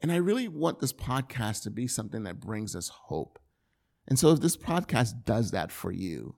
And 0.00 0.10
I 0.10 0.16
really 0.16 0.48
want 0.48 0.80
this 0.80 0.94
podcast 0.94 1.64
to 1.64 1.70
be 1.70 1.86
something 1.86 2.22
that 2.22 2.40
brings 2.40 2.74
us 2.74 2.88
hope. 2.88 3.38
And 4.08 4.18
so 4.18 4.30
if 4.30 4.40
this 4.40 4.56
podcast 4.56 5.26
does 5.26 5.50
that 5.50 5.70
for 5.70 5.92
you, 5.92 6.36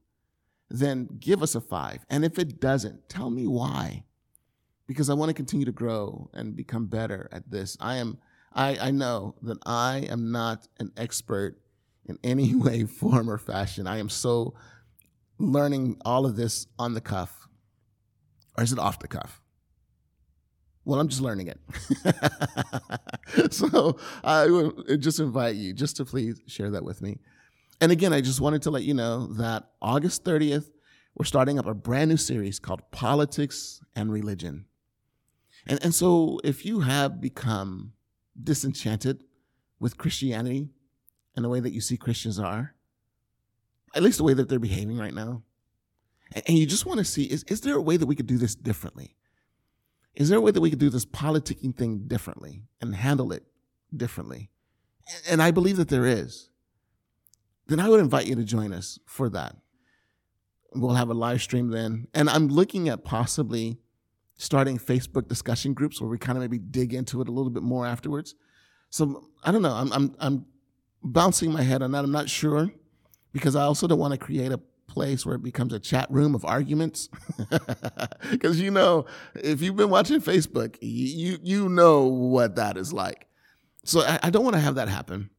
then 0.71 1.09
give 1.19 1.43
us 1.43 1.55
a 1.55 1.61
five. 1.61 2.05
And 2.11 2.25
if 2.25 2.39
it 2.39 2.61
doesn't, 2.61 3.09
tell 3.09 3.31
me 3.31 3.47
why. 3.47 4.05
Because 4.87 5.11
I 5.11 5.15
want 5.15 5.31
to 5.31 5.35
continue 5.35 5.67
to 5.67 5.73
grow 5.73 6.31
and 6.33 6.57
become 6.57 6.87
better 6.87 7.29
at 7.33 7.51
this. 7.51 7.77
I 7.81 7.97
am 7.97 8.19
I, 8.53 8.79
I 8.81 8.91
know 8.91 9.35
that 9.43 9.59
I 9.67 10.07
am 10.11 10.33
not 10.33 10.69
an 10.81 10.93
expert 10.97 11.59
in 12.07 12.19
any 12.25 12.55
way, 12.55 12.85
form, 12.85 13.31
or 13.31 13.39
fashion. 13.39 13.87
I 13.87 13.99
am 13.99 14.09
so 14.09 14.55
learning 15.39 15.99
all 16.05 16.27
of 16.27 16.37
this 16.37 16.67
on 16.79 16.95
the 16.95 17.01
cuff, 17.01 17.49
or 18.57 18.65
is 18.65 18.73
it 18.73 18.79
off 18.79 18.99
the 18.99 19.09
cuff? 19.09 19.41
Well, 20.85 21.01
I'm 21.01 21.09
just 21.09 21.21
learning 21.21 21.49
it. 21.49 21.61
so 23.53 23.99
I 24.25 24.47
would 24.47 25.03
just 25.03 25.21
invite 25.21 25.57
you 25.57 25.75
just 25.75 25.97
to 25.97 26.07
please 26.07 26.41
share 26.47 26.71
that 26.71 26.83
with 26.83 27.03
me. 27.03 27.19
And 27.81 27.93
again, 27.93 28.12
I 28.12 28.21
just 28.21 28.41
wanted 28.41 28.62
to 28.62 28.71
let 28.71 28.83
you 28.83 28.95
know 28.95 29.27
that 29.35 29.71
August 29.81 30.25
30th, 30.25 30.71
we're 31.14 31.25
starting 31.25 31.59
up 31.59 31.67
a 31.67 31.75
brand 31.75 32.11
new 32.11 32.17
series 32.17 32.59
called 32.59 32.91
Politics 32.91 33.81
and 33.95 34.12
Religion. 34.12 34.67
And, 35.67 35.83
and 35.83 35.95
so 35.95 36.41
if 36.43 36.64
you 36.64 36.81
have 36.81 37.21
become 37.21 37.93
disenchanted 38.41 39.25
with 39.79 39.99
Christianity 39.99 40.71
and 41.37 41.45
the 41.45 41.49
way 41.49 41.61
that 41.61 41.73
you 41.73 41.81
see 41.81 41.97
Christians 41.97 42.38
are, 42.38 42.75
at 43.95 44.03
least 44.03 44.19
the 44.19 44.25
way 44.25 44.35
that 44.35 44.49
they're 44.49 44.59
behaving 44.59 44.99
right 44.99 45.14
now. 45.14 45.43
And 46.47 46.59
you 46.59 46.67
just 46.67 46.85
want 46.85 46.99
to 46.99 47.05
see 47.05 47.25
is, 47.25 47.45
is 47.45 47.62
there 47.62 47.77
a 47.77 47.81
way 47.81 47.97
that 47.97 48.07
we 48.07 48.14
could 48.14 48.27
do 48.27 48.38
this 48.38 48.55
differently? 48.55 49.17
Is 50.14 50.29
there 50.29 50.38
a 50.38 50.43
way 50.43 50.51
that 50.51 50.61
we 50.61 50.71
could 50.71 50.79
do 50.79 50.91
this 50.91 51.07
politicking 51.07 51.77
thing 51.77 52.05
differently 52.07 52.64
and 52.81 52.95
handle 52.95 53.33
it 53.33 53.45
differently? 53.97 54.51
And 55.29 55.41
I 55.41 55.53
believe 55.53 55.77
that 55.77 55.88
there 55.88 56.05
is. 56.05 56.51
Then 57.69 57.81
I 57.81 57.89
would 57.89 58.01
invite 58.01 58.27
you 58.27 58.35
to 58.35 58.45
join 58.45 58.73
us 58.73 58.99
for 59.07 59.29
that. 59.31 59.57
We'll 60.75 60.95
have 60.95 61.11
a 61.11 61.15
live 61.15 61.43
stream 61.43 61.69
then. 61.69 62.09
And 62.15 62.29
I'm 62.29 62.49
looking 62.49 62.89
at 62.89 63.05
possibly 63.05 63.79
starting 64.37 64.79
Facebook 64.79 65.29
discussion 65.29 65.75
groups 65.75 66.01
where 66.01 66.09
we 66.09 66.19
kind 66.19 66.39
of 66.39 66.43
maybe 66.43 66.59
dig 66.59 66.95
into 66.95 67.21
it 67.21 67.29
a 67.29 67.33
little 67.33 67.51
bit 67.51 67.63
more 67.63 67.87
afterwards. 67.87 68.35
So 68.91 69.25
I 69.43 69.53
don't 69.53 69.63
know. 69.63 69.73
I'm, 69.73 69.93
I'm, 69.93 70.15
I'm 70.19 70.47
bouncing 71.03 71.53
my 71.53 71.63
head 71.63 71.83
on 71.83 71.93
that. 71.93 72.05
I'm 72.05 72.13
not 72.13 72.29
sure 72.29 72.71
because 73.33 73.57
I 73.57 73.63
also 73.63 73.87
don't 73.87 73.99
want 73.99 74.13
to 74.13 74.19
create 74.19 74.53
a 74.53 74.61
place 74.87 75.27
where 75.27 75.35
it 75.35 75.43
becomes 75.43 75.73
a 75.73 75.79
chat 75.79 76.11
room 76.11 76.35
of 76.35 76.45
arguments. 76.45 77.09
Because 78.31 78.61
you 78.61 78.71
know, 78.71 79.07
if 79.35 79.62
you've 79.62 79.77
been 79.77 79.91
watching 79.91 80.21
Facebook, 80.21 80.77
you 80.81 81.39
you 81.43 81.69
know 81.69 82.05
what 82.05 82.57
that 82.57 82.77
is 82.77 82.93
like. 82.93 83.27
So 83.85 84.01
I, 84.01 84.19
I 84.25 84.31
don't 84.31 84.45
want 84.45 84.55
to 84.55 84.61
have 84.61 84.75
that 84.75 84.89
happen. 84.89 85.31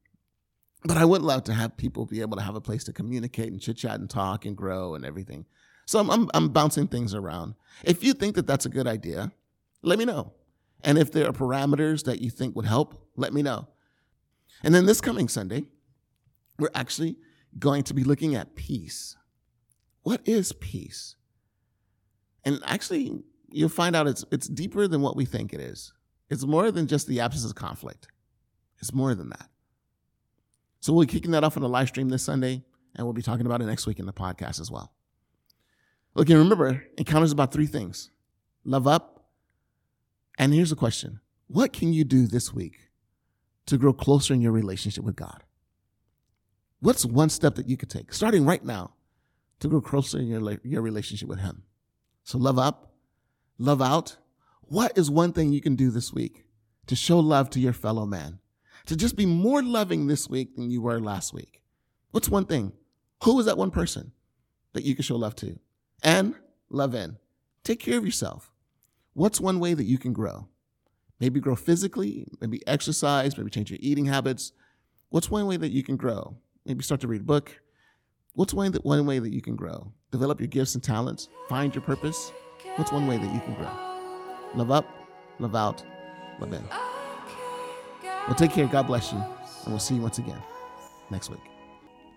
But 0.83 0.97
I 0.97 1.05
would 1.05 1.21
love 1.21 1.43
to 1.45 1.53
have 1.53 1.75
people 1.75 2.05
be 2.05 2.21
able 2.21 2.37
to 2.37 2.43
have 2.43 2.55
a 2.55 2.61
place 2.61 2.83
to 2.85 2.93
communicate 2.93 3.51
and 3.51 3.61
chit 3.61 3.77
chat 3.77 3.99
and 3.99 4.09
talk 4.09 4.45
and 4.45 4.55
grow 4.55 4.95
and 4.95 5.05
everything. 5.05 5.45
So 5.85 5.99
I'm, 5.99 6.09
I'm, 6.09 6.29
I'm 6.33 6.49
bouncing 6.49 6.87
things 6.87 7.13
around. 7.13 7.55
If 7.83 8.03
you 8.03 8.13
think 8.13 8.35
that 8.35 8.47
that's 8.47 8.65
a 8.65 8.69
good 8.69 8.87
idea, 8.87 9.31
let 9.81 9.99
me 9.99 10.05
know. 10.05 10.33
And 10.83 10.97
if 10.97 11.11
there 11.11 11.27
are 11.27 11.33
parameters 11.33 12.05
that 12.05 12.21
you 12.21 12.29
think 12.29 12.55
would 12.55 12.65
help, 12.65 13.09
let 13.17 13.33
me 13.33 13.41
know. 13.41 13.67
And 14.63 14.73
then 14.73 14.85
this 14.85 15.01
coming 15.01 15.27
Sunday, 15.27 15.63
we're 16.57 16.69
actually 16.73 17.17
going 17.57 17.83
to 17.83 17.93
be 17.93 18.03
looking 18.03 18.35
at 18.35 18.55
peace. 18.55 19.17
What 20.03 20.21
is 20.25 20.53
peace? 20.53 21.15
And 22.45 22.59
actually, 22.65 23.21
you'll 23.49 23.69
find 23.69 23.95
out 23.95 24.07
it's, 24.07 24.23
it's 24.31 24.47
deeper 24.47 24.87
than 24.87 25.01
what 25.01 25.15
we 25.15 25.25
think 25.25 25.53
it 25.53 25.59
is. 25.59 25.93
It's 26.29 26.45
more 26.45 26.71
than 26.71 26.87
just 26.87 27.07
the 27.07 27.19
absence 27.19 27.45
of 27.45 27.55
conflict, 27.55 28.07
it's 28.79 28.93
more 28.93 29.15
than 29.15 29.29
that. 29.29 29.49
So 30.79 30.93
we'll 30.93 31.05
be 31.05 31.11
kicking 31.11 31.31
that 31.31 31.43
off 31.43 31.57
on 31.57 31.63
the 31.63 31.69
live 31.69 31.89
stream 31.89 32.09
this 32.09 32.23
Sunday, 32.23 32.63
and 32.95 33.05
we'll 33.05 33.13
be 33.13 33.21
talking 33.21 33.45
about 33.45 33.61
it 33.61 33.65
next 33.65 33.85
week 33.85 33.99
in 33.99 34.05
the 34.05 34.13
podcast 34.13 34.59
as 34.59 34.71
well. 34.71 34.93
Look, 36.15 36.29
and 36.29 36.39
remember, 36.39 36.85
Encounter's 36.97 37.31
about 37.31 37.51
three 37.51 37.67
things 37.67 38.11
love 38.63 38.87
up. 38.87 39.29
And 40.37 40.53
here's 40.53 40.69
the 40.69 40.75
question 40.75 41.19
What 41.47 41.73
can 41.73 41.93
you 41.93 42.03
do 42.03 42.27
this 42.27 42.53
week 42.53 42.89
to 43.65 43.77
grow 43.77 43.93
closer 43.93 44.33
in 44.33 44.41
your 44.41 44.51
relationship 44.51 45.03
with 45.03 45.15
God? 45.15 45.43
What's 46.79 47.05
one 47.05 47.29
step 47.29 47.55
that 47.55 47.67
you 47.67 47.75
could 47.75 47.89
take, 47.89 48.13
starting 48.13 48.45
right 48.45 48.63
now, 48.63 48.93
to 49.59 49.67
grow 49.67 49.81
closer 49.81 50.17
in 50.17 50.27
your, 50.27 50.57
your 50.63 50.81
relationship 50.81 51.27
with 51.27 51.39
Him? 51.39 51.63
So 52.23 52.37
love 52.37 52.57
up, 52.57 52.93
love 53.57 53.81
out. 53.81 54.17
What 54.61 54.97
is 54.97 55.09
one 55.09 55.33
thing 55.33 55.51
you 55.51 55.61
can 55.61 55.75
do 55.75 55.91
this 55.91 56.13
week 56.13 56.45
to 56.87 56.95
show 56.95 57.19
love 57.19 57.49
to 57.51 57.59
your 57.59 57.73
fellow 57.73 58.05
man? 58.05 58.39
To 58.89 58.95
just 58.95 59.15
be 59.15 59.27
more 59.27 59.61
loving 59.61 60.07
this 60.07 60.27
week 60.27 60.55
than 60.55 60.71
you 60.71 60.81
were 60.81 60.99
last 60.99 61.31
week? 61.31 61.61
What's 62.09 62.27
one 62.27 62.45
thing? 62.45 62.71
Who 63.23 63.39
is 63.39 63.45
that 63.45 63.55
one 63.55 63.69
person 63.69 64.13
that 64.73 64.83
you 64.83 64.95
can 64.95 65.03
show 65.03 65.15
love 65.15 65.35
to? 65.35 65.59
And 66.01 66.33
love 66.71 66.95
in. 66.95 67.17
Take 67.63 67.79
care 67.79 67.99
of 67.99 68.03
yourself. 68.03 68.51
What's 69.13 69.39
one 69.39 69.59
way 69.59 69.75
that 69.75 69.83
you 69.83 69.99
can 69.99 70.11
grow? 70.11 70.47
Maybe 71.19 71.39
grow 71.39 71.55
physically, 71.55 72.25
maybe 72.41 72.65
exercise, 72.65 73.37
maybe 73.37 73.51
change 73.51 73.69
your 73.69 73.77
eating 73.79 74.05
habits. 74.05 74.53
What's 75.09 75.29
one 75.29 75.45
way 75.45 75.57
that 75.57 75.69
you 75.69 75.83
can 75.83 75.95
grow? 75.95 76.37
Maybe 76.65 76.81
start 76.81 77.01
to 77.01 77.07
read 77.07 77.21
a 77.21 77.25
book. 77.25 77.61
What's 78.33 78.55
one, 78.55 78.71
that, 78.71 78.83
one 78.83 79.05
way 79.05 79.19
that 79.19 79.31
you 79.31 79.43
can 79.43 79.55
grow? 79.55 79.93
Develop 80.09 80.39
your 80.39 80.47
gifts 80.47 80.73
and 80.73 80.83
talents, 80.83 81.29
find 81.47 81.75
your 81.75 81.83
purpose. 81.83 82.31
What's 82.77 82.91
one 82.91 83.05
way 83.05 83.17
that 83.17 83.33
you 83.35 83.39
can 83.41 83.53
grow? 83.53 83.69
Love 84.55 84.71
up, 84.71 84.87
love 85.37 85.55
out, 85.55 85.83
love 86.39 86.53
in. 86.53 86.88
Well, 88.29 88.35
take 88.35 88.51
care. 88.51 88.67
God 88.67 88.85
bless 88.85 89.11
you. 89.11 89.17
And 89.17 89.69
we'll 89.69 89.79
see 89.79 89.95
you 89.95 90.01
once 90.01 90.19
again 90.19 90.39
next 91.09 91.31
week. 91.31 91.39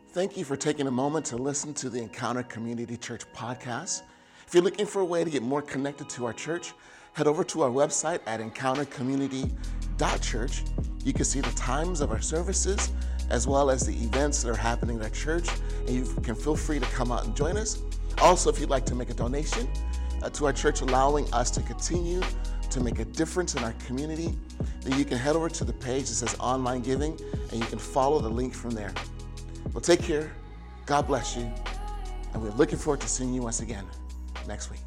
Thank 0.09 0.37
you 0.37 0.45
for 0.45 0.57
taking 0.57 0.87
a 0.87 0.91
moment 0.91 1.25
to 1.27 1.37
listen 1.39 1.73
to 1.73 1.89
the 1.89 2.03
Encounter 2.03 2.43
Community 2.43 2.99
Church 2.99 3.23
podcast. 3.33 4.03
If 4.47 4.53
you're 4.53 4.63
looking 4.63 4.85
for 4.85 5.01
a 5.01 5.07
way 5.07 5.25
to 5.25 5.31
get 5.31 5.43
more 5.43 5.63
connected 5.63 6.11
to 6.11 6.27
our 6.27 6.35
church, 6.35 6.75
head 7.15 7.27
over 7.27 7.43
to 7.45 7.63
our 7.63 7.71
website 7.71 8.21
at 8.27 8.41
encountercommunity.church. 8.41 10.63
You 11.03 11.13
can 11.15 11.25
see 11.25 11.41
the 11.41 11.51
times 11.53 12.03
of 12.03 12.11
our 12.11 12.21
services 12.21 12.93
as 13.31 13.47
well 13.47 13.71
as 13.71 13.87
the 13.87 13.95
events 13.95 14.43
that 14.43 14.51
are 14.51 14.55
happening 14.55 14.99
at 14.99 15.05
our 15.05 15.09
church, 15.09 15.49
and 15.87 15.97
you 15.97 16.05
can 16.23 16.35
feel 16.35 16.57
free 16.57 16.79
to 16.79 16.85
come 16.89 17.11
out 17.11 17.25
and 17.25 17.35
join 17.35 17.57
us. 17.57 17.81
Also, 18.19 18.51
if 18.51 18.61
you'd 18.61 18.69
like 18.69 18.85
to 18.85 18.95
make 18.95 19.09
a 19.09 19.15
donation 19.15 19.67
uh, 20.23 20.29
to 20.29 20.45
our 20.45 20.53
church, 20.53 20.83
allowing 20.83 21.25
us 21.33 21.51
to 21.53 21.63
continue 21.63 22.21
to 22.73 22.81
make 22.81 22.99
a 22.99 23.05
difference 23.05 23.55
in 23.55 23.65
our 23.65 23.73
community, 23.87 24.37
then 24.81 24.99
you 24.99 25.05
can 25.05 25.19
head 25.19 25.37
over 25.37 25.49
to 25.49 25.65
the 25.65 25.73
page 25.73 26.09
that 26.09 26.15
says 26.15 26.37
online 26.41 26.81
giving 26.81 27.19
and 27.51 27.61
you 27.61 27.67
can 27.67 27.79
follow 27.79 28.21
the 28.21 28.29
link 28.29 28.55
from 28.55 28.71
there. 28.71 28.93
Well, 29.73 29.81
take 29.81 30.03
care. 30.03 30.33
God 30.87 31.07
bless 31.07 31.37
you. 31.37 31.51
And 32.33 32.43
we're 32.43 32.51
looking 32.53 32.79
forward 32.79 33.01
to 33.03 33.09
seeing 33.09 33.33
you 33.35 33.43
once 33.43 33.61
again 33.61 33.87
next 34.47 34.71
week. 34.71 34.81